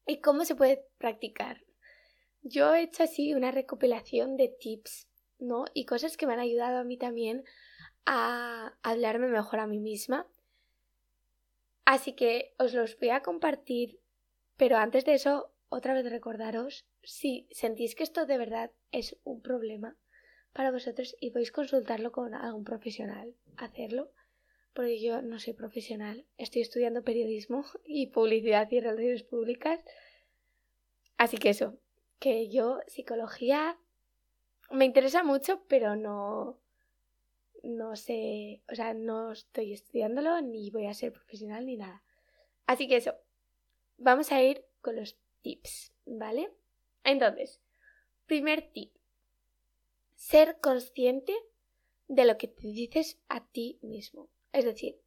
¿Y 0.06 0.20
cómo 0.20 0.44
se 0.44 0.56
puede 0.56 0.84
practicar? 0.98 1.64
Yo 2.42 2.74
he 2.74 2.82
hecho 2.82 3.04
así 3.04 3.34
una 3.34 3.52
recopilación 3.52 4.36
de 4.36 4.48
tips, 4.48 5.08
¿no? 5.38 5.64
Y 5.74 5.86
cosas 5.86 6.16
que 6.16 6.26
me 6.26 6.32
han 6.32 6.40
ayudado 6.40 6.78
a 6.78 6.84
mí 6.84 6.98
también 6.98 7.44
a 8.04 8.76
hablarme 8.82 9.28
mejor 9.28 9.60
a 9.60 9.66
mí 9.66 9.78
misma. 9.78 10.26
Así 11.84 12.14
que 12.14 12.54
os 12.58 12.74
los 12.74 12.98
voy 12.98 13.10
a 13.10 13.22
compartir, 13.22 14.00
pero 14.56 14.76
antes 14.76 15.04
de 15.04 15.14
eso, 15.14 15.52
otra 15.68 15.94
vez 15.94 16.10
recordaros, 16.10 16.86
si 17.02 17.48
sentís 17.50 17.94
que 17.94 18.02
esto 18.02 18.26
de 18.26 18.38
verdad 18.38 18.72
es 18.90 19.16
un 19.24 19.40
problema 19.40 19.96
para 20.52 20.70
vosotros 20.70 21.16
y 21.20 21.30
podéis 21.30 21.52
consultarlo 21.52 22.12
con 22.12 22.34
algún 22.34 22.64
profesional, 22.64 23.34
hacerlo, 23.56 24.12
porque 24.74 25.00
yo 25.00 25.22
no 25.22 25.38
soy 25.38 25.52
profesional, 25.52 26.26
estoy 26.38 26.62
estudiando 26.62 27.02
periodismo 27.02 27.64
y 27.84 28.08
publicidad 28.08 28.70
y 28.70 28.80
relaciones 28.80 29.22
públicas. 29.22 29.80
Así 31.16 31.36
que 31.36 31.50
eso, 31.50 31.78
que 32.18 32.48
yo 32.48 32.80
psicología 32.86 33.78
me 34.70 34.84
interesa 34.84 35.22
mucho, 35.22 35.62
pero 35.68 35.96
no, 35.96 36.58
no 37.62 37.96
sé, 37.96 38.62
o 38.70 38.74
sea, 38.74 38.94
no 38.94 39.32
estoy 39.32 39.72
estudiándolo 39.72 40.40
ni 40.40 40.70
voy 40.70 40.86
a 40.86 40.94
ser 40.94 41.12
profesional 41.12 41.66
ni 41.66 41.76
nada. 41.76 42.02
Así 42.66 42.88
que 42.88 42.96
eso, 42.96 43.14
vamos 43.98 44.32
a 44.32 44.42
ir 44.42 44.64
con 44.80 44.96
los 44.96 45.16
tips, 45.42 45.92
¿vale? 46.06 46.50
Entonces, 47.04 47.60
primer 48.26 48.72
tip, 48.72 48.92
ser 50.14 50.58
consciente 50.60 51.34
de 52.08 52.24
lo 52.24 52.38
que 52.38 52.48
te 52.48 52.66
dices 52.68 53.18
a 53.28 53.44
ti 53.44 53.78
mismo. 53.82 54.28
Es 54.52 54.64
decir, 54.64 55.00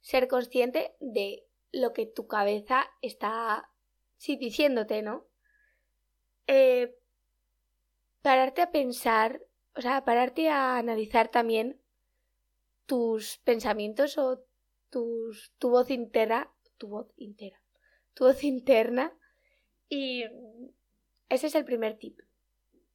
ser 0.00 0.28
consciente 0.28 0.94
de 1.00 1.44
lo 1.72 1.92
que 1.92 2.06
tu 2.06 2.26
cabeza 2.26 2.86
está 3.02 3.70
diciéndote, 4.26 5.02
¿no? 5.02 5.28
eh, 6.48 6.96
pararte 8.22 8.62
a 8.62 8.72
pensar, 8.72 9.40
o 9.76 9.80
sea, 9.80 10.04
pararte 10.04 10.48
a 10.48 10.78
analizar 10.78 11.28
también 11.28 11.80
tus 12.86 13.36
pensamientos 13.44 14.18
o 14.18 14.42
tus, 14.90 15.52
tu 15.58 15.70
voz 15.70 15.90
interna, 15.90 16.50
tu 16.78 16.88
voz 16.88 17.06
interna, 17.16 17.60
tu 18.14 18.24
voz 18.24 18.42
interna 18.42 19.12
y 19.88 20.24
ese 21.28 21.46
es 21.46 21.54
el 21.54 21.66
primer 21.66 21.98
tip, 21.98 22.18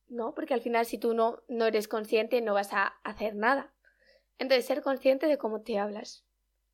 ¿no? 0.10 0.34
Porque 0.34 0.56
al 0.56 0.62
final 0.62 0.86
si 0.86 0.97
tú 0.97 1.13
no, 1.13 1.43
no 1.47 1.65
eres 1.67 1.88
consciente 1.88 2.41
no 2.41 2.56
vas 2.56 2.73
a 2.73 2.88
hacer 3.04 3.36
nada. 3.36 3.71
Entonces, 4.39 4.65
ser 4.65 4.82
consciente 4.82 5.28
de 5.28 5.38
cómo 5.38 5.62
te 5.62 5.78
hablas. 5.78 6.26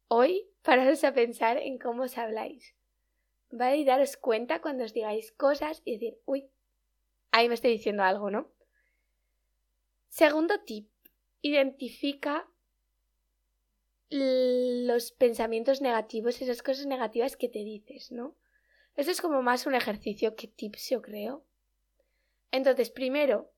Hoy, 0.07 0.49
pararos 0.63 1.03
a 1.03 1.13
pensar 1.13 1.57
en 1.57 1.77
cómo 1.77 2.03
os 2.03 2.17
habláis. 2.17 2.75
¿Vale? 3.51 3.77
Y 3.77 3.85
daros 3.85 4.17
cuenta 4.17 4.61
cuando 4.61 4.83
os 4.83 4.93
digáis 4.93 5.31
cosas 5.31 5.81
y 5.85 5.93
decir, 5.93 6.19
uy, 6.25 6.49
Ahí 7.31 7.47
me 7.47 7.55
estoy 7.55 7.71
diciendo 7.71 8.03
algo, 8.03 8.31
¿no? 8.31 8.51
Segundo 10.07 10.59
tip, 10.61 10.89
identifica 11.41 12.47
los 14.09 15.11
pensamientos 15.11 15.81
negativos, 15.81 16.41
esas 16.41 16.63
cosas 16.63 16.87
negativas 16.87 17.37
que 17.37 17.47
te 17.47 17.59
dices, 17.59 18.11
¿no? 18.11 18.35
Eso 18.95 19.11
es 19.11 19.21
como 19.21 19.43
más 19.43 19.67
un 19.67 19.75
ejercicio 19.75 20.35
que 20.35 20.47
tips, 20.47 20.89
yo 20.89 21.01
creo. 21.01 21.45
Entonces, 22.51 22.89
primero, 22.89 23.51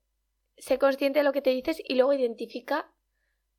sé 0.58 0.78
consciente 0.78 1.20
de 1.20 1.24
lo 1.24 1.32
que 1.32 1.40
te 1.40 1.50
dices 1.50 1.82
y 1.82 1.94
luego 1.94 2.12
identifica 2.12 2.92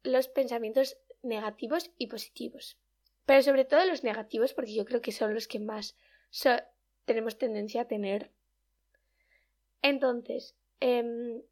los 0.03 0.27
pensamientos 0.27 0.97
negativos 1.21 1.91
y 1.97 2.07
positivos. 2.07 2.77
Pero 3.25 3.41
sobre 3.41 3.65
todo 3.65 3.85
los 3.85 4.03
negativos, 4.03 4.53
porque 4.53 4.73
yo 4.73 4.85
creo 4.85 5.01
que 5.01 5.11
son 5.11 5.33
los 5.33 5.47
que 5.47 5.59
más 5.59 5.97
tenemos 7.05 7.37
tendencia 7.37 7.81
a 7.81 7.87
tener 7.87 8.31
entonces, 9.83 10.55
em, 10.79 11.43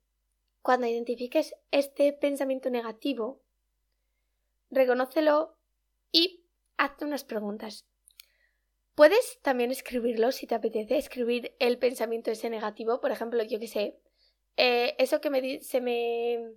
cuando 0.64 0.88
identifiques 0.88 1.54
este 1.70 2.14
pensamiento 2.14 2.70
negativo, 2.70 3.42
reconócelo 4.72 5.58
y 6.12 6.46
hazte 6.78 7.06
unas 7.06 7.26
preguntas. 7.26 7.86
Puedes 8.96 9.40
también 9.42 9.70
escribirlo 9.70 10.32
si 10.32 10.48
te 10.48 10.56
apetece, 10.56 10.98
escribir 10.98 11.56
el 11.60 11.78
pensamiento 11.78 12.32
ese 12.32 12.50
negativo, 12.50 13.02
por 13.02 13.12
ejemplo, 13.12 13.44
yo 13.44 13.60
que 13.60 13.68
sé, 13.68 14.00
eh, 14.56 14.96
eso 14.98 15.20
que 15.20 15.30
me 15.30 15.60
se 15.60 15.82
me 15.82 16.54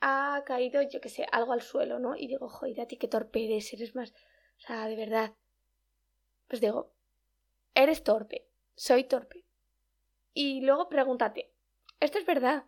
ha 0.00 0.42
caído, 0.44 0.82
yo 0.82 1.00
que 1.00 1.08
sé, 1.08 1.26
algo 1.32 1.52
al 1.52 1.62
suelo, 1.62 1.98
¿no? 1.98 2.16
Y 2.16 2.26
digo, 2.26 2.48
joder, 2.48 2.80
a 2.80 2.86
ti 2.86 2.96
qué 2.96 3.08
torpe 3.08 3.44
eres, 3.44 3.72
eres 3.72 3.94
más, 3.94 4.12
o 4.12 4.60
sea, 4.60 4.86
de 4.86 4.96
verdad. 4.96 5.34
Pues 6.48 6.60
digo, 6.60 6.92
eres 7.74 8.04
torpe, 8.04 8.46
soy 8.74 9.04
torpe. 9.04 9.44
Y 10.32 10.60
luego 10.60 10.88
pregúntate, 10.88 11.52
¿esto 12.00 12.18
es 12.18 12.26
verdad? 12.26 12.64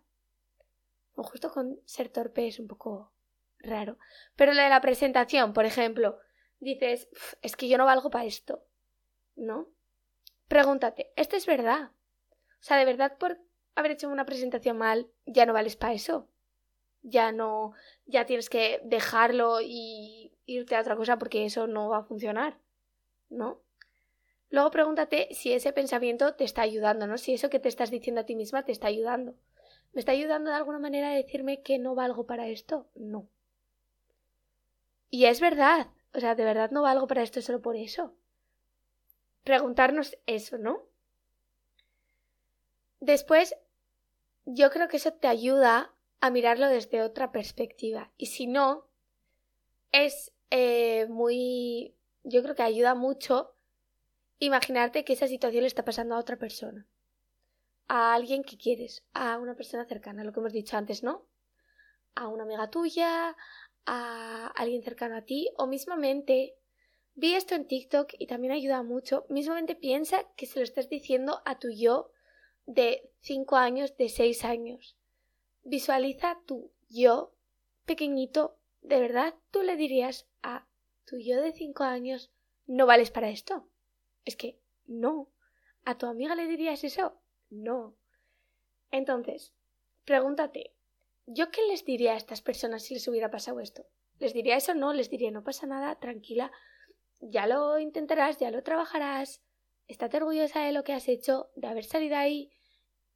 O 1.15 1.23
justo 1.23 1.51
con 1.51 1.81
ser 1.85 2.09
torpe 2.09 2.47
es 2.47 2.59
un 2.59 2.69
poco 2.69 3.13
raro. 3.59 3.99
Pero 4.37 4.55
lo 4.55 4.63
de 4.63 4.69
la 4.69 4.81
presentación, 4.81 5.53
por 5.53 5.65
ejemplo, 5.65 6.19
dices, 6.61 7.09
es 7.43 7.57
que 7.57 7.69
yo 7.69 7.79
no 7.79 7.85
valgo 7.85 8.11
para 8.11 8.25
esto. 8.25 8.65
¿No? 9.37 9.69
Pregúntate, 10.49 11.13
¿esto 11.15 11.37
es 11.37 11.47
verdad? 11.47 11.93
O 12.61 12.63
sea, 12.63 12.77
¿de 12.77 12.85
verdad 12.85 13.19
por 13.19 13.39
haber 13.75 13.93
hecho 13.93 14.09
una 14.09 14.27
presentación 14.27 14.79
mal 14.79 15.09
ya 15.27 15.47
no 15.47 15.53
vales 15.53 15.77
para 15.77 15.93
eso? 15.93 16.29
Ya 17.03 17.33
no, 17.33 17.73
ya 18.07 18.27
tienes 18.27 18.51
que 18.51 18.81
dejarlo 18.85 19.61
y 19.61 20.33
irte 20.47 20.77
a 20.77 20.81
otra 20.81 20.97
cosa 20.97 21.19
porque 21.19 21.45
eso 21.45 21.67
no 21.67 21.89
va 21.89 21.99
a 21.99 22.05
funcionar. 22.05 22.59
¿No? 23.31 23.61
Luego 24.51 24.71
pregúntate 24.71 25.29
si 25.33 25.53
ese 25.53 25.73
pensamiento 25.73 26.35
te 26.35 26.45
está 26.45 26.63
ayudando, 26.63 27.07
¿no? 27.07 27.19
Si 27.19 27.35
eso 27.35 27.51
que 27.51 27.61
te 27.61 27.69
estás 27.69 27.91
diciendo 27.91 28.23
a 28.23 28.25
ti 28.25 28.35
misma 28.35 28.65
te 28.65 28.73
está 28.73 28.87
ayudando. 28.87 29.35
¿Me 29.93 30.01
está 30.01 30.13
ayudando 30.13 30.51
de 30.51 30.57
alguna 30.57 30.79
manera 30.79 31.11
a 31.11 31.15
decirme 31.15 31.63
que 31.63 31.79
no 31.79 31.95
valgo 31.95 32.27
para 32.27 32.49
esto? 32.49 32.89
No. 32.95 33.29
Y 35.11 35.27
es 35.27 35.41
verdad. 35.41 35.89
O 36.15 36.21
sea, 36.21 36.35
de 36.35 36.45
verdad 36.45 36.71
no 36.71 36.83
valgo 36.83 37.07
para 37.07 37.23
esto 37.23 37.43
solo 37.43 37.61
por 37.61 37.77
eso. 37.77 38.15
Preguntarnos 39.45 40.17
eso, 40.27 40.59
¿no? 40.59 40.83
Después, 43.01 43.55
yo 44.45 44.71
creo 44.71 44.89
que 44.89 44.97
eso 44.97 45.13
te 45.13 45.29
ayuda 45.29 45.93
a 46.21 46.31
mirarlo 46.31 46.69
desde 46.69 47.03
otra 47.03 47.33
perspectiva. 47.33 48.11
Y 48.17 48.27
si 48.27 48.47
no, 48.47 48.87
es 49.93 50.33
eh, 50.51 51.07
muy... 51.09 51.95
Yo 52.25 52.43
creo 52.43 52.55
que 52.55 52.63
ayuda 52.63 52.95
mucho 52.95 53.55
Imaginarte 54.41 55.05
que 55.05 55.15
esa 55.15 55.27
situación 55.27 55.63
le 55.63 55.67
está 55.67 55.85
pasando 55.85 56.15
a 56.15 56.19
otra 56.21 56.37
persona. 56.37 56.87
A 57.89 58.15
alguien 58.15 58.45
que 58.45 58.57
quieres, 58.57 59.05
a 59.13 59.37
una 59.39 59.57
persona 59.57 59.85
cercana, 59.85 60.23
lo 60.23 60.33
que 60.33 60.39
hemos 60.39 60.53
dicho 60.53 60.77
antes, 60.77 61.03
¿no? 61.03 61.27
A 62.15 62.29
una 62.29 62.45
amiga 62.45 62.71
tuya, 62.71 63.37
a 63.85 64.47
alguien 64.55 64.85
cercano 64.85 65.17
a 65.17 65.23
ti, 65.23 65.51
o 65.57 65.67
mismamente 65.67 66.55
vi 67.15 67.35
esto 67.35 67.57
en 67.57 67.67
TikTok 67.67 68.13
y 68.17 68.29
también 68.29 68.53
ayuda 68.53 68.85
mucho. 68.85 69.27
Mismamente 69.29 69.75
piensa 69.75 70.23
que 70.37 70.47
se 70.47 70.61
lo 70.61 70.65
estás 70.65 70.89
diciendo 70.89 71.43
a 71.45 71.59
tu 71.59 71.71
yo 71.71 72.13
de 72.67 73.11
5 73.23 73.57
años, 73.57 73.97
de 73.97 74.09
6 74.09 74.45
años. 74.45 74.97
Visualiza 75.69 76.41
tu 76.47 76.73
yo 76.89 77.35
pequeñito. 77.85 78.57
¿De 78.81 78.99
verdad 79.01 79.35
tú 79.51 79.63
le 79.63 79.77
dirías 79.77 80.27
a 80.43 80.67
tu 81.05 81.19
yo 81.19 81.43
de 81.43 81.53
5 81.53 81.85
años, 81.85 82.33
no 82.67 82.87
vales 82.87 83.11
para 83.11 83.29
esto? 83.29 83.69
Es 84.25 84.35
que 84.35 84.59
no. 84.87 85.29
¿A 85.85 85.99
tu 85.99 86.07
amiga 86.07 86.35
le 86.35 86.47
dirías 86.47 86.85
eso? 86.85 87.21
No. 87.51 87.95
Entonces, 88.91 89.53
pregúntate, 90.07 90.73
¿yo 91.27 91.51
qué 91.51 91.61
les 91.67 91.85
diría 91.85 92.15
a 92.15 92.17
estas 92.17 92.41
personas 92.41 92.85
si 92.85 92.95
les 92.95 93.07
hubiera 93.07 93.31
pasado 93.31 93.61
esto? 93.61 93.85
¿Les 94.21 94.33
diría 94.33 94.57
eso? 94.57 94.75
No, 94.75 94.95
les 94.95 95.11
diría, 95.11 95.31
no 95.31 95.45
pasa 95.45 95.67
nada, 95.67 95.97
tranquila, 95.97 96.51
ya 97.21 97.47
lo 97.47 97.79
intentarás, 97.79 98.39
ya 98.39 98.51
lo 98.51 98.63
trabajarás, 98.63 99.43
estate 99.87 100.17
orgullosa 100.17 100.63
de 100.63 100.73
lo 100.73 100.83
que 100.83 100.95
has 100.95 101.09
hecho, 101.09 101.51
de 101.57 101.67
haber 101.67 101.85
salido 101.85 102.17
ahí 102.17 102.51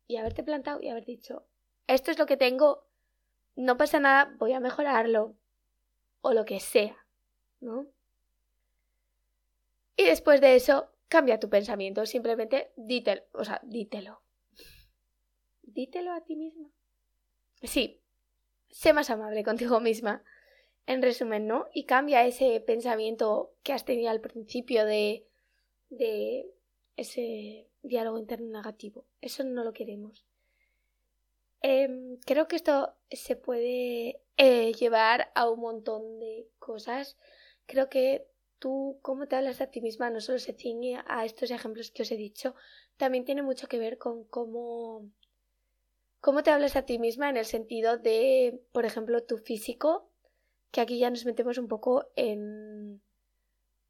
y 0.06 0.16
haberte 0.16 0.42
plantado 0.42 0.82
y 0.82 0.88
haber 0.88 1.06
dicho, 1.06 1.46
esto 1.86 2.10
es 2.10 2.18
lo 2.18 2.26
que 2.26 2.36
tengo, 2.36 2.84
no 3.56 3.76
pasa 3.76 4.00
nada, 4.00 4.34
voy 4.38 4.52
a 4.52 4.60
mejorarlo, 4.60 5.34
o 6.20 6.32
lo 6.32 6.44
que 6.44 6.60
sea, 6.60 6.96
¿no? 7.60 7.86
Y 9.96 10.04
después 10.04 10.40
de 10.40 10.56
eso, 10.56 10.90
cambia 11.08 11.38
tu 11.38 11.50
pensamiento, 11.50 12.06
simplemente 12.06 12.72
dítelo, 12.76 13.22
o 13.32 13.44
sea, 13.44 13.60
dítelo. 13.64 14.22
Dítelo 15.62 16.12
a 16.12 16.22
ti 16.22 16.36
misma. 16.36 16.68
Sí, 17.62 18.00
sé 18.70 18.92
más 18.92 19.10
amable 19.10 19.44
contigo 19.44 19.80
misma. 19.80 20.24
En 20.86 21.00
resumen, 21.00 21.46
¿no? 21.46 21.66
Y 21.72 21.84
cambia 21.84 22.26
ese 22.26 22.58
pensamiento 22.60 23.54
que 23.62 23.72
has 23.72 23.84
tenido 23.84 24.10
al 24.10 24.20
principio 24.20 24.84
de, 24.84 25.24
de 25.90 26.50
ese 26.96 27.68
diálogo 27.82 28.18
interno 28.18 28.48
negativo. 28.50 29.04
Eso 29.20 29.44
no 29.44 29.62
lo 29.62 29.72
queremos. 29.72 30.26
Em, 31.62 32.18
creo 32.26 32.48
que 32.48 32.56
esto 32.56 32.94
se 33.10 33.36
puede 33.36 34.20
eh, 34.36 34.72
llevar 34.74 35.30
a 35.34 35.48
un 35.48 35.60
montón 35.60 36.18
de 36.18 36.48
cosas. 36.58 37.16
Creo 37.66 37.88
que 37.88 38.26
tú, 38.58 38.98
cómo 39.02 39.26
te 39.28 39.36
hablas 39.36 39.60
a 39.60 39.68
ti 39.68 39.80
misma, 39.80 40.10
no 40.10 40.20
solo 40.20 40.38
se 40.38 40.52
ciñe 40.54 41.02
a 41.06 41.24
estos 41.24 41.50
ejemplos 41.50 41.90
que 41.90 42.02
os 42.02 42.10
he 42.12 42.16
dicho, 42.16 42.54
también 42.96 43.24
tiene 43.24 43.42
mucho 43.42 43.68
que 43.68 43.78
ver 43.78 43.98
con 43.98 44.24
cómo 44.24 45.10
¿Cómo 46.22 46.44
te 46.44 46.52
hablas 46.52 46.76
a 46.76 46.82
ti 46.82 47.00
misma 47.00 47.28
en 47.30 47.36
el 47.36 47.44
sentido 47.44 47.98
de, 47.98 48.62
por 48.70 48.84
ejemplo, 48.84 49.24
tu 49.24 49.38
físico? 49.38 50.08
Que 50.70 50.80
aquí 50.80 51.00
ya 51.00 51.10
nos 51.10 51.24
metemos 51.24 51.58
un 51.58 51.66
poco 51.66 52.12
en 52.14 53.02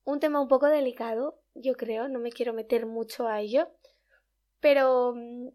un 0.05 0.19
tema 0.19 0.41
un 0.41 0.49
poco 0.49 0.67
delicado, 0.67 1.43
yo 1.55 1.75
creo, 1.75 2.09
no 2.09 2.21
me 2.21 2.33
quiero 2.33 2.55
meter 2.55 2.87
mucho 2.87 3.29
a 3.29 3.43
ello. 3.43 3.69
Pero 4.61 5.13
mm, 5.15 5.49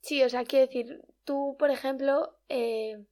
sí, 0.00 0.22
o 0.22 0.28
sea, 0.28 0.44
quiero 0.44 0.66
decir, 0.66 1.02
tú, 1.24 1.56
por 1.58 1.70
ejemplo, 1.70 2.36
eh, 2.48 3.04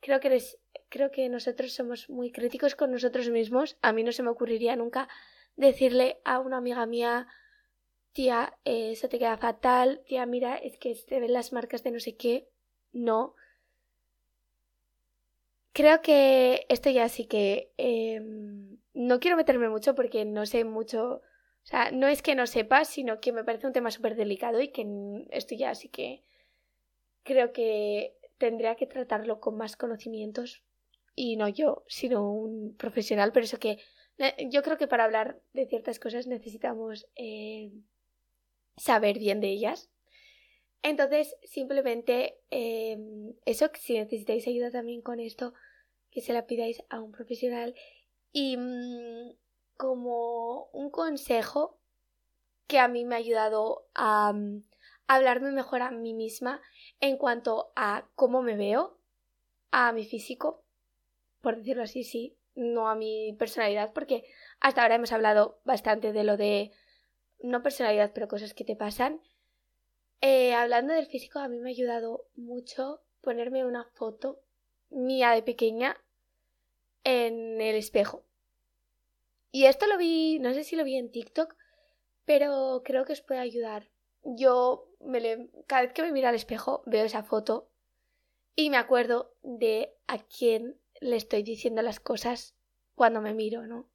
creo 0.00 0.20
que 0.20 0.28
eres, 0.28 0.58
creo 0.88 1.10
que 1.10 1.28
nosotros 1.28 1.72
somos 1.72 2.08
muy 2.08 2.30
críticos 2.32 2.74
con 2.74 2.90
nosotros 2.92 3.28
mismos. 3.30 3.76
A 3.82 3.92
mí 3.92 4.02
no 4.02 4.12
se 4.12 4.22
me 4.22 4.30
ocurriría 4.30 4.76
nunca 4.76 5.08
decirle 5.56 6.20
a 6.24 6.38
una 6.38 6.58
amiga 6.58 6.86
mía, 6.86 7.26
tía, 8.12 8.56
eh, 8.64 8.92
eso 8.92 9.08
te 9.08 9.18
queda 9.18 9.36
fatal, 9.36 10.02
tía, 10.06 10.26
mira, 10.26 10.56
es 10.56 10.78
que 10.78 10.94
se 10.94 11.20
ven 11.20 11.32
las 11.32 11.52
marcas 11.52 11.82
de 11.82 11.90
no 11.90 12.00
sé 12.00 12.16
qué. 12.16 12.48
No. 12.92 13.34
Creo 15.72 16.02
que 16.02 16.66
esto 16.68 16.90
ya 16.90 17.08
sí 17.08 17.26
que... 17.26 17.72
Em, 17.76 18.78
no 18.94 19.20
quiero 19.20 19.36
meterme 19.36 19.68
mucho 19.68 19.94
porque 19.94 20.24
no 20.24 20.46
sé 20.46 20.64
mucho... 20.64 21.22
O 21.68 21.70
sea, 21.70 21.90
no 21.90 22.08
es 22.08 22.22
que 22.22 22.34
no 22.34 22.46
sepa, 22.46 22.86
sino 22.86 23.20
que 23.20 23.30
me 23.30 23.44
parece 23.44 23.66
un 23.66 23.74
tema 23.74 23.90
súper 23.90 24.16
delicado 24.16 24.58
y 24.62 24.68
que 24.68 24.86
esto 25.28 25.54
ya 25.54 25.74
sí 25.74 25.90
que 25.90 26.22
creo 27.24 27.52
que 27.52 28.16
tendría 28.38 28.74
que 28.74 28.86
tratarlo 28.86 29.38
con 29.38 29.58
más 29.58 29.76
conocimientos 29.76 30.62
y 31.14 31.36
no 31.36 31.46
yo, 31.46 31.84
sino 31.86 32.32
un 32.32 32.74
profesional, 32.74 33.32
pero 33.32 33.44
eso 33.44 33.58
que 33.58 33.80
yo 34.48 34.62
creo 34.62 34.78
que 34.78 34.88
para 34.88 35.04
hablar 35.04 35.42
de 35.52 35.66
ciertas 35.66 35.98
cosas 36.00 36.26
necesitamos 36.26 37.06
eh, 37.16 37.70
saber 38.78 39.18
bien 39.18 39.42
de 39.42 39.48
ellas. 39.48 39.90
Entonces, 40.82 41.36
simplemente 41.42 42.38
em, 42.48 43.34
eso, 43.44 43.70
si 43.74 43.98
necesitáis 43.98 44.48
ayuda 44.48 44.70
también 44.70 45.02
con 45.02 45.20
esto, 45.20 45.52
que 46.10 46.22
se 46.22 46.32
la 46.32 46.46
pidáis 46.46 46.82
a 46.88 47.02
un 47.02 47.12
profesional. 47.12 47.74
Y 48.32 48.56
mm, 48.56 49.32
como 49.78 50.64
un 50.72 50.90
consejo 50.90 51.78
que 52.66 52.78
a 52.78 52.88
mí 52.88 53.06
me 53.06 53.14
ha 53.14 53.18
ayudado 53.18 53.86
a, 53.94 54.34
mm, 54.34 54.62
hablarme 55.06 55.52
mejor 55.52 55.80
a 55.80 55.90
mí 55.90 56.12
misma 56.12 56.60
en 57.00 57.16
cuanto 57.16 57.72
a 57.74 58.06
cómo 58.14 58.42
me 58.42 58.56
veo, 58.56 58.98
a 59.70 59.92
mi 59.92 60.04
físico, 60.04 60.62
por 61.40 61.56
decirlo 61.56 61.84
así, 61.84 62.04
sí, 62.04 62.36
no 62.54 62.88
a 62.88 62.94
mi 62.94 63.32
personalidad, 63.38 63.92
porque 63.92 64.24
hasta 64.60 64.82
ahora 64.82 64.96
hemos 64.96 65.12
hablado 65.12 65.60
bastante 65.64 66.12
de 66.12 66.24
lo 66.24 66.36
de 66.36 66.72
no 67.40 67.62
personalidad, 67.62 68.12
pero 68.12 68.28
cosas 68.28 68.52
que 68.52 68.64
te 68.64 68.76
pasan. 68.76 69.22
Eh, 70.20 70.52
hablando 70.54 70.92
del 70.92 71.06
físico, 71.06 71.38
a 71.38 71.48
mí 71.48 71.58
me 71.58 71.70
ha 71.70 71.72
ayudado 71.72 72.26
mucho 72.34 73.00
ponerme 73.20 73.64
una 73.64 73.84
foto 73.94 74.40
mía 74.90 75.30
de 75.30 75.42
pequeña 75.42 75.96
en 77.04 77.60
el 77.60 77.76
espejo. 77.76 78.24
Y 79.50 79.64
esto 79.64 79.86
lo 79.86 79.96
vi, 79.96 80.38
no 80.38 80.52
sé 80.52 80.64
si 80.64 80.76
lo 80.76 80.84
vi 80.84 80.96
en 80.96 81.10
TikTok, 81.10 81.54
pero 82.24 82.82
creo 82.84 83.04
que 83.04 83.14
os 83.14 83.22
puede 83.22 83.40
ayudar. 83.40 83.90
Yo 84.22 84.88
me 85.00 85.20
le, 85.20 85.50
cada 85.66 85.82
vez 85.82 85.92
que 85.92 86.02
me 86.02 86.12
miro 86.12 86.28
al 86.28 86.34
espejo 86.34 86.82
veo 86.86 87.04
esa 87.04 87.22
foto 87.22 87.70
y 88.54 88.70
me 88.70 88.76
acuerdo 88.76 89.34
de 89.42 89.94
a 90.06 90.18
quién 90.18 90.78
le 91.00 91.16
estoy 91.16 91.42
diciendo 91.42 91.80
las 91.80 92.00
cosas 92.00 92.54
cuando 92.94 93.20
me 93.20 93.32
miro, 93.32 93.66
¿no? 93.66 93.88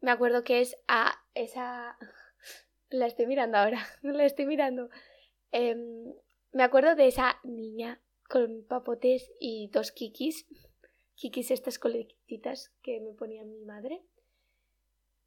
Me 0.00 0.10
acuerdo 0.10 0.44
que 0.44 0.60
es 0.60 0.76
a 0.86 1.12
esa 1.34 1.98
la 2.90 3.06
estoy 3.06 3.26
mirando 3.26 3.58
ahora, 3.58 3.84
la 4.02 4.24
estoy 4.24 4.46
mirando. 4.46 4.88
Em, 5.50 6.14
me 6.52 6.62
acuerdo 6.62 6.94
de 6.94 7.08
esa 7.08 7.36
niña 7.42 8.00
con 8.28 8.64
papotes 8.64 9.30
y 9.40 9.68
dos 9.72 9.92
kikis. 9.92 10.46
Kikis 11.16 11.50
estas 11.50 11.78
coletitas 11.78 12.72
que 12.82 13.00
me 13.00 13.12
ponía 13.12 13.44
mi 13.44 13.60
madre. 13.64 14.02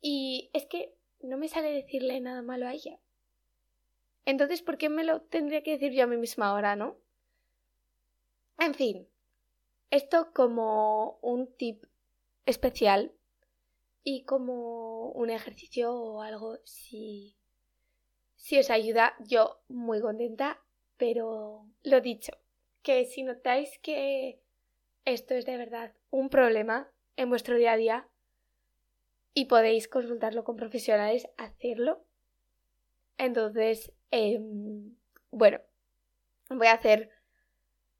Y 0.01 0.49
es 0.53 0.65
que 0.65 0.95
no 1.21 1.37
me 1.37 1.47
sale 1.47 1.71
decirle 1.71 2.19
nada 2.19 2.41
malo 2.41 2.67
a 2.67 2.73
ella. 2.73 2.99
Entonces, 4.25 4.61
¿por 4.61 4.77
qué 4.77 4.89
me 4.89 5.03
lo 5.03 5.21
tendría 5.21 5.63
que 5.63 5.71
decir 5.71 5.93
yo 5.93 6.03
a 6.03 6.07
mí 6.07 6.17
misma 6.17 6.49
ahora, 6.49 6.75
no? 6.75 6.97
En 8.59 8.73
fin, 8.73 9.07
esto 9.89 10.31
como 10.33 11.17
un 11.21 11.53
tip 11.55 11.85
especial 12.45 13.13
y 14.03 14.23
como 14.23 15.11
un 15.11 15.29
ejercicio 15.29 15.93
o 15.93 16.21
algo 16.21 16.57
si 16.63 17.37
si 18.35 18.57
os 18.57 18.69
ayuda, 18.69 19.15
yo 19.19 19.59
muy 19.67 19.99
contenta, 19.99 20.61
pero 20.95 21.65
lo 21.83 22.01
dicho, 22.01 22.31
que 22.81 23.03
si 23.05 23.23
notáis 23.23 23.77
que 23.79 24.39
esto 25.05 25.33
es 25.33 25.45
de 25.45 25.57
verdad 25.57 25.93
un 26.11 26.29
problema 26.29 26.89
en 27.17 27.29
vuestro 27.29 27.57
día 27.57 27.73
a 27.73 27.77
día 27.77 28.07
y 29.37 29.45
podéis 29.45 29.87
consultarlo 29.87 30.43
con 30.43 30.55
profesionales, 30.55 31.29
hacerlo. 31.37 32.03
Entonces, 33.19 33.93
em, 34.09 34.95
bueno, 35.29 35.59
voy 36.49 36.65
a 36.65 36.73
hacer 36.73 37.11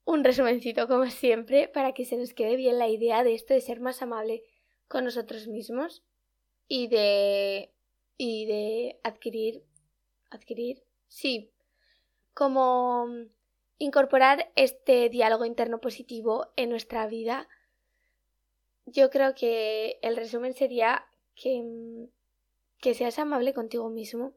un 0.03 0.23
resumencito 0.23 0.87
como 0.87 1.05
siempre 1.11 1.67
para 1.67 1.93
que 1.93 2.05
se 2.05 2.17
nos 2.17 2.33
quede 2.33 2.55
bien 2.55 2.79
la 2.79 2.87
idea 2.87 3.23
de 3.23 3.35
esto 3.35 3.53
de 3.53 3.61
ser 3.61 3.79
más 3.79 4.01
amable 4.01 4.41
con 4.87 5.03
nosotros 5.03 5.47
mismos 5.47 6.03
y 6.67 6.87
de 6.87 7.71
y 8.17 8.47
de 8.47 8.99
adquirir 9.03 9.63
adquirir, 10.31 10.81
sí, 11.07 11.51
como 12.33 13.09
incorporar 13.77 14.51
este 14.55 15.09
diálogo 15.09 15.45
interno 15.45 15.79
positivo 15.81 16.47
en 16.55 16.71
nuestra 16.71 17.05
vida, 17.05 17.47
yo 18.87 19.11
creo 19.11 19.35
que 19.35 19.99
el 20.01 20.15
resumen 20.15 20.55
sería 20.55 21.06
que, 21.39 21.61
mm, 21.63 22.09
que 22.81 22.93
seas 22.93 23.19
amable 23.19 23.53
contigo 23.53 23.89
mismo, 23.89 24.33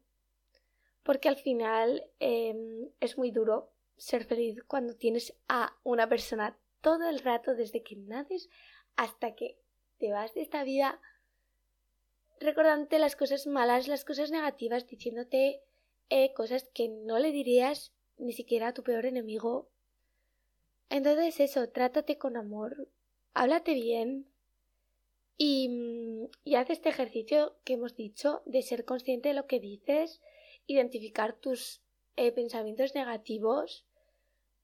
porque 1.03 1.29
al 1.29 1.37
final 1.37 2.05
em, 2.21 2.91
es 3.01 3.19
muy 3.19 3.31
duro 3.31 3.71
ser 3.97 4.25
feliz 4.25 4.63
cuando 4.67 4.95
tienes 4.95 5.35
a 5.49 5.77
una 5.83 6.09
persona 6.09 6.57
todo 6.81 7.09
el 7.09 7.19
rato 7.19 7.55
desde 7.55 7.83
que 7.83 7.97
naces 7.97 8.49
hasta 8.97 9.35
que 9.35 9.59
te 9.99 10.11
vas 10.13 10.33
de 10.35 10.43
esta 10.43 10.65
vida 10.65 11.01
recordándote 12.41 12.99
las 12.99 13.17
cosas 13.17 13.47
malas, 13.47 13.87
las 13.87 14.05
cosas 14.05 14.31
negativas, 14.31 14.87
diciéndote 14.87 15.61
eh, 16.09 16.33
cosas 16.33 16.67
que 16.73 16.89
no 16.89 17.19
le 17.19 17.33
dirías 17.33 17.93
ni 18.17 18.33
siquiera 18.33 18.69
a 18.69 18.75
tu 18.75 18.83
peor 18.83 19.05
enemigo. 19.05 19.69
Entonces 20.89 21.39
eso, 21.41 21.69
trátate 21.69 22.17
con 22.17 22.37
amor, 22.37 22.89
háblate 23.35 23.75
bien 23.75 24.30
y, 25.43 25.71
mm, 25.71 26.29
y 26.45 26.57
haz 26.57 26.69
este 26.69 26.91
ejercicio 26.91 27.57
que 27.65 27.73
hemos 27.73 27.97
dicho 27.97 28.43
de 28.45 28.61
ser 28.61 28.85
consciente 28.85 29.31
de 29.31 29.35
lo 29.35 29.47
que 29.47 29.59
dices, 29.59 30.21
identificar 30.67 31.33
tus 31.33 31.81
eh, 32.17 32.31
pensamientos 32.31 32.95
negativos, 32.95 33.87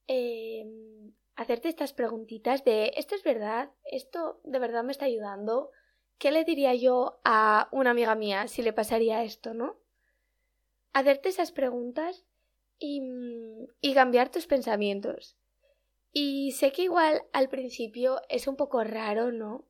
em, 0.06 1.14
hacerte 1.34 1.70
estas 1.70 1.94
preguntitas 1.94 2.62
de 2.62 2.92
¿esto 2.96 3.14
es 3.14 3.22
verdad? 3.22 3.70
¿Esto 3.84 4.38
de 4.44 4.58
verdad 4.58 4.84
me 4.84 4.92
está 4.92 5.06
ayudando? 5.06 5.70
¿Qué 6.18 6.30
le 6.30 6.44
diría 6.44 6.74
yo 6.74 7.20
a 7.24 7.70
una 7.72 7.92
amiga 7.92 8.14
mía 8.14 8.46
si 8.46 8.60
le 8.60 8.74
pasaría 8.74 9.24
esto, 9.24 9.54
no? 9.54 9.78
hacerte 10.92 11.30
esas 11.30 11.52
preguntas 11.52 12.24
y, 12.78 13.02
y 13.80 13.94
cambiar 13.94 14.30
tus 14.30 14.46
pensamientos. 14.46 15.38
Y 16.12 16.52
sé 16.52 16.72
que 16.72 16.82
igual 16.82 17.22
al 17.32 17.48
principio 17.48 18.20
es 18.28 18.46
un 18.46 18.56
poco 18.56 18.84
raro, 18.84 19.32
¿no? 19.32 19.64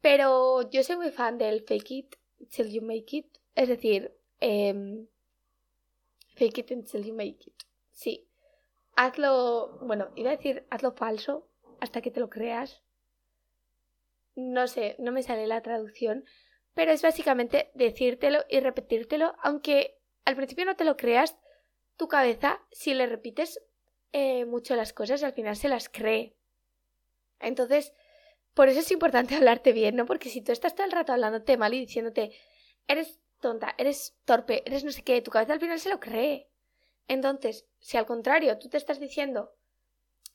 Pero 0.00 0.68
yo 0.70 0.82
soy 0.82 0.96
muy 0.96 1.10
fan 1.10 1.38
del 1.38 1.62
fake 1.62 1.90
it 1.90 2.16
till 2.50 2.70
you 2.70 2.82
make 2.82 3.16
it. 3.16 3.26
Es 3.54 3.68
decir, 3.68 4.14
em, 4.40 5.06
fake 6.34 6.58
it 6.58 6.70
until 6.70 7.04
you 7.04 7.14
make 7.14 7.38
it. 7.46 7.64
Sí. 7.90 8.28
Hazlo, 8.96 9.78
bueno, 9.82 10.10
iba 10.16 10.30
a 10.30 10.36
decir 10.36 10.66
hazlo 10.70 10.92
falso 10.92 11.48
hasta 11.80 12.00
que 12.00 12.10
te 12.10 12.20
lo 12.20 12.30
creas. 12.30 12.82
No 14.34 14.68
sé, 14.68 14.96
no 14.98 15.10
me 15.10 15.22
sale 15.22 15.46
la 15.46 15.62
traducción, 15.62 16.24
pero 16.74 16.92
es 16.92 17.02
básicamente 17.02 17.70
decírtelo 17.74 18.44
y 18.48 18.60
repetírtelo, 18.60 19.34
aunque 19.42 19.98
al 20.24 20.36
principio 20.36 20.64
no 20.64 20.76
te 20.76 20.84
lo 20.84 20.96
creas, 20.96 21.36
tu 21.96 22.06
cabeza, 22.06 22.60
si 22.70 22.94
le 22.94 23.06
repites 23.06 23.60
eh, 24.12 24.44
mucho 24.44 24.76
las 24.76 24.92
cosas, 24.92 25.22
al 25.24 25.32
final 25.32 25.56
se 25.56 25.68
las 25.68 25.88
cree. 25.88 26.36
Entonces, 27.40 27.92
por 28.58 28.68
eso 28.68 28.80
es 28.80 28.90
importante 28.90 29.36
hablarte 29.36 29.72
bien, 29.72 29.94
¿no? 29.94 30.04
Porque 30.04 30.30
si 30.30 30.42
tú 30.42 30.50
estás 30.50 30.74
todo 30.74 30.84
el 30.84 30.90
rato 30.90 31.12
hablándote 31.12 31.56
mal 31.56 31.74
y 31.74 31.78
diciéndote, 31.78 32.32
eres 32.88 33.20
tonta, 33.38 33.72
eres 33.78 34.16
torpe, 34.24 34.64
eres 34.66 34.82
no 34.82 34.90
sé 34.90 35.04
qué, 35.04 35.22
tu 35.22 35.30
cabeza 35.30 35.52
al 35.52 35.60
final 35.60 35.78
se 35.78 35.90
lo 35.90 36.00
cree. 36.00 36.48
Entonces, 37.06 37.68
si 37.78 37.98
al 37.98 38.04
contrario 38.04 38.58
tú 38.58 38.68
te 38.68 38.76
estás 38.76 38.98
diciendo, 38.98 39.54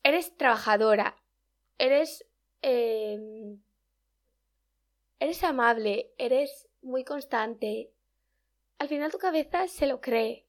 eres 0.02 0.34
trabajadora, 0.38 1.22
eres... 1.76 2.24
Em, 2.62 3.60
eres 5.20 5.44
amable, 5.44 6.10
eres 6.16 6.66
muy 6.80 7.04
constante, 7.04 7.92
al 8.78 8.88
final 8.88 9.12
tu 9.12 9.18
cabeza 9.18 9.68
se 9.68 9.86
lo 9.86 10.00
cree. 10.00 10.46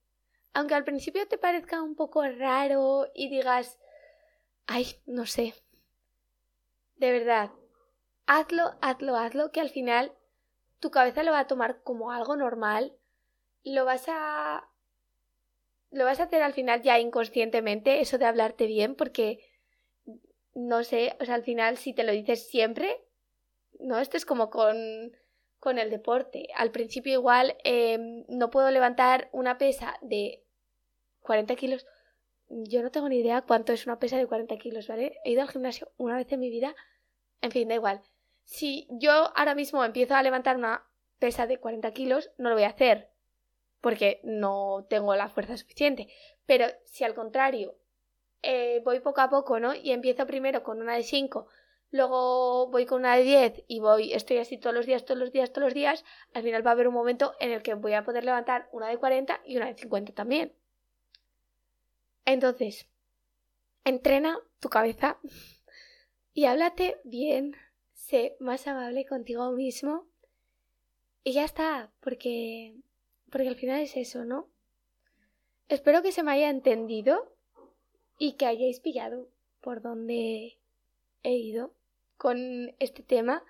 Aunque 0.54 0.76
al 0.76 0.86
principio 0.86 1.28
te 1.28 1.38
parezca 1.38 1.82
un 1.82 1.96
poco 1.96 2.26
raro 2.26 3.12
y 3.14 3.28
digas, 3.28 3.80
ay, 4.66 5.02
no 5.06 5.26
sé. 5.26 5.54
De 6.96 7.12
verdad, 7.12 7.52
hazlo, 8.28 8.76
hazlo, 8.82 9.16
hazlo, 9.16 9.52
que 9.52 9.62
al 9.62 9.70
final 9.70 10.14
tu 10.80 10.92
cabeza 10.92 11.24
lo 11.24 11.32
va 11.32 11.40
a 11.40 11.48
tomar 11.48 11.82
como 11.84 12.12
algo 12.12 12.36
normal. 12.36 12.94
Lo 13.64 13.86
vas 13.86 14.06
a... 14.08 14.68
Lo 15.92 16.04
vas 16.06 16.20
a 16.20 16.24
hacer 16.24 16.42
al 16.44 16.54
final 16.54 16.82
ya 16.82 17.00
inconscientemente, 17.00 18.02
eso 18.02 18.18
de 18.18 18.26
hablarte 18.26 18.66
bien, 18.66 18.96
porque 18.96 19.40
no 20.54 20.84
sé, 20.84 21.16
o 21.20 21.26
sea, 21.26 21.36
al 21.36 21.44
final 21.44 21.78
si 21.78 21.94
te 21.94 22.04
lo 22.04 22.12
dices 22.12 22.48
siempre, 22.48 23.02
¿no? 23.80 24.00
Esto 24.00 24.18
es 24.18 24.26
como 24.26 24.50
con, 24.50 24.76
con 25.60 25.78
el 25.80 25.90
deporte. 25.90 26.48
Al 26.56 26.72
principio 26.72 27.14
igual 27.14 27.56
em, 27.64 28.26
no 28.28 28.50
puedo 28.50 28.72
levantar 28.72 29.30
una 29.32 29.58
pesa 29.58 29.98
de 30.02 30.44
40 31.22 31.56
kilos. 31.56 31.86
Yo 32.50 32.84
no 32.84 32.92
tengo 32.92 33.10
ni 33.10 33.20
idea 33.20 33.42
cuánto 33.42 33.74
es 33.74 33.86
una 33.86 34.00
pesa 34.00 34.18
de 34.18 34.28
40 34.28 34.58
kilos, 34.58 34.88
¿vale? 34.88 35.18
He 35.24 35.32
ido 35.32 35.42
al 35.42 35.50
gimnasio 35.50 35.92
una 35.98 36.18
vez 36.18 36.32
en 36.32 36.40
mi 36.40 36.50
vida. 36.50 36.76
En 37.42 37.52
fin, 37.52 37.68
da 37.68 37.76
igual. 37.76 38.02
Si 38.46 38.88
yo 38.90 39.12
ahora 39.36 39.56
mismo 39.56 39.84
empiezo 39.84 40.16
a 40.16 40.24
levantar 40.24 40.56
una 40.56 40.88
pesa 41.20 41.48
de 41.48 41.60
40 41.60 41.92
kilos, 41.92 42.32
no 42.38 42.50
lo 42.50 42.56
voy 42.56 42.64
a 42.64 42.70
hacer. 42.70 43.10
Porque 43.82 44.22
no 44.24 44.86
tengo 44.90 45.16
la 45.16 45.30
fuerza 45.30 45.58
suficiente. 45.58 46.08
Pero 46.46 46.68
si 46.86 47.04
al 47.04 47.14
contrario, 47.14 47.76
eh, 48.48 48.82
voy 48.86 49.00
poco 49.00 49.22
a 49.22 49.30
poco, 49.30 49.60
¿no? 49.60 49.74
Y 49.74 49.92
empiezo 49.92 50.28
primero 50.28 50.62
con 50.64 50.80
una 50.80 50.96
de 50.96 51.04
5, 51.04 51.48
luego 51.90 52.68
voy 52.68 52.86
con 52.86 53.00
una 53.00 53.16
de 53.16 53.24
10 53.24 53.64
y 53.68 53.80
voy, 53.80 54.14
estoy 54.14 54.38
así 54.38 54.58
todos 54.60 54.76
los 54.76 54.86
días, 54.86 55.04
todos 55.04 55.20
los 55.20 55.32
días, 55.32 55.52
todos 55.52 55.66
los 55.66 55.74
días, 55.74 56.06
al 56.34 56.44
final 56.44 56.64
va 56.66 56.70
a 56.70 56.74
haber 56.74 56.88
un 56.88 56.94
momento 56.94 57.34
en 57.40 57.52
el 57.52 57.64
que 57.64 57.74
voy 57.74 57.94
a 57.94 58.04
poder 58.04 58.24
levantar 58.24 58.70
una 58.72 58.88
de 58.88 58.98
40 58.98 59.42
y 59.46 59.58
una 59.58 59.66
de 59.66 59.74
50 59.74 60.14
también. 60.14 60.54
Entonces, 62.26 62.88
entrena 63.84 64.40
tu 64.60 64.70
cabeza 64.70 65.18
y 66.34 66.46
háblate 66.46 67.02
bien, 67.04 67.56
sé 68.08 68.36
más 68.40 68.68
amable 68.68 69.06
contigo 69.06 69.52
mismo 69.52 70.08
y 71.24 71.34
ya 71.34 71.44
está, 71.44 71.92
porque 72.02 72.76
porque 73.32 73.48
al 73.48 73.56
final 73.56 73.82
es 73.82 73.98
eso, 73.98 74.24
¿no? 74.24 74.48
Espero 75.68 76.02
que 76.02 76.12
se 76.12 76.24
me 76.24 76.32
haya 76.32 76.50
entendido 76.50 77.36
y 78.18 78.34
que 78.34 78.46
hayáis 78.46 78.80
pillado 78.80 79.28
por 79.62 79.82
dónde 79.82 80.58
he 81.24 81.34
ido 81.34 81.74
con 82.18 82.76
este 82.80 83.02
tema. 83.02 83.44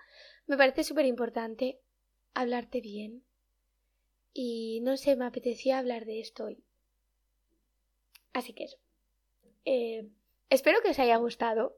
Me 0.46 0.56
parece 0.56 0.82
súper 0.84 1.04
importante 1.04 1.78
hablarte 2.34 2.80
bien. 2.80 3.22
Y 4.32 4.80
no 4.82 4.96
sé, 4.96 5.14
me 5.16 5.26
apetecía 5.26 5.78
hablar 5.78 6.06
de 6.06 6.20
esto 6.20 6.44
hoy. 6.44 6.64
Así 8.32 8.54
que 8.54 8.64
eso. 8.64 8.78
Eh, 9.66 10.08
espero 10.50 10.80
que 10.82 10.90
os 10.90 10.98
haya 10.98 11.16
gustado, 11.16 11.76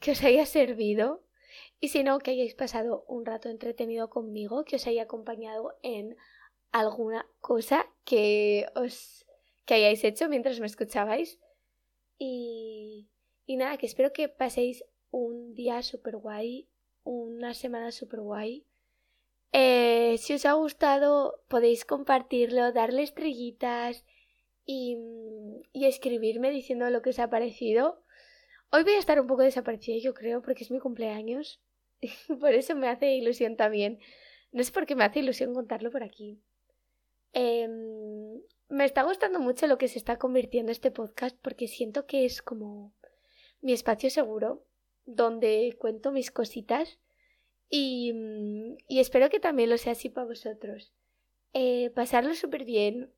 que 0.00 0.10
os 0.12 0.22
haya 0.22 0.44
servido. 0.46 1.22
Y 1.80 1.88
si 1.88 2.02
no, 2.02 2.18
que 2.18 2.32
hayáis 2.32 2.54
pasado 2.54 3.04
un 3.06 3.24
rato 3.24 3.48
entretenido 3.48 4.10
conmigo, 4.10 4.64
que 4.64 4.76
os 4.76 4.86
haya 4.86 5.04
acompañado 5.04 5.78
en 5.82 6.16
alguna 6.72 7.26
cosa 7.40 7.86
que 8.04 8.66
os 8.74 9.24
que 9.64 9.74
hayáis 9.74 10.02
hecho 10.02 10.28
mientras 10.28 10.58
me 10.60 10.66
escuchabais. 10.66 11.38
Y, 12.18 13.08
y 13.46 13.56
nada, 13.56 13.76
que 13.76 13.86
espero 13.86 14.12
que 14.12 14.28
paséis 14.28 14.84
un 15.10 15.54
día 15.54 15.82
super 15.82 16.16
guay, 16.16 16.68
una 17.04 17.54
semana 17.54 17.92
super 17.92 18.20
guay. 18.20 18.66
Eh, 19.52 20.16
si 20.18 20.34
os 20.34 20.44
ha 20.46 20.54
gustado, 20.54 21.42
podéis 21.48 21.84
compartirlo, 21.84 22.72
darle 22.72 23.02
estrellitas 23.02 24.04
y, 24.66 24.98
y 25.72 25.86
escribirme 25.86 26.50
diciendo 26.50 26.90
lo 26.90 27.02
que 27.02 27.10
os 27.10 27.18
ha 27.18 27.30
parecido. 27.30 28.02
Hoy 28.70 28.82
voy 28.82 28.94
a 28.94 28.98
estar 28.98 29.20
un 29.20 29.26
poco 29.26 29.42
desaparecida, 29.42 29.96
yo 29.98 30.12
creo, 30.12 30.42
porque 30.42 30.64
es 30.64 30.70
mi 30.70 30.80
cumpleaños. 30.80 31.62
por 32.40 32.52
eso 32.52 32.74
me 32.74 32.88
hace 32.88 33.14
ilusión 33.14 33.56
también. 33.56 33.98
No 34.52 34.62
sé 34.62 34.72
por 34.72 34.86
qué 34.86 34.94
me 34.94 35.04
hace 35.04 35.20
ilusión 35.20 35.54
contarlo 35.54 35.90
por 35.90 36.02
aquí. 36.02 36.40
Em, 37.32 38.40
me 38.68 38.84
está 38.84 39.02
gustando 39.02 39.40
mucho 39.40 39.66
lo 39.66 39.78
que 39.78 39.88
se 39.88 39.98
está 39.98 40.18
convirtiendo 40.18 40.72
este 40.72 40.90
podcast 40.90 41.36
porque 41.42 41.68
siento 41.68 42.06
que 42.06 42.24
es 42.24 42.42
como 42.42 42.92
mi 43.60 43.72
espacio 43.72 44.10
seguro 44.10 44.64
donde 45.04 45.76
cuento 45.78 46.12
mis 46.12 46.30
cositas 46.30 46.98
y, 47.70 48.12
y 48.86 49.00
espero 49.00 49.28
que 49.30 49.40
también 49.40 49.70
lo 49.70 49.78
sea 49.78 49.92
así 49.92 50.08
para 50.08 50.26
vosotros. 50.26 50.92
Eh, 51.54 51.90
pasarlo 51.94 52.34
súper 52.34 52.64
bien 52.64 53.10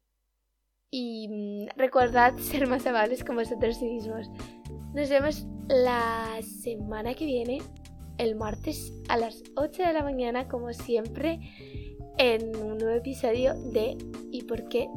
y 0.91 1.29
mm, 1.29 1.69
recordad 1.77 2.37
ser 2.39 2.67
más 2.67 2.87
amables 2.87 3.25
con 3.25 3.37
vosotros 3.37 3.81
mismos. 3.83 4.29
Nos 4.95 5.09
vemos 5.09 5.47
la 5.69 6.41
semana 6.43 7.15
que 7.15 7.27
viene, 7.27 7.59
el 8.21 8.37
martes 8.37 8.93
a 9.09 9.17
las 9.17 9.43
8 9.57 9.83
de 9.83 9.93
la 9.95 10.03
mañana, 10.03 10.47
como 10.47 10.75
siempre, 10.75 11.41
en 12.19 12.55
un 12.55 12.77
nuevo 12.77 12.99
episodio 12.99 13.55
de 13.55 13.97
¿Y 14.31 14.43
por 14.43 14.69
qué 14.69 14.89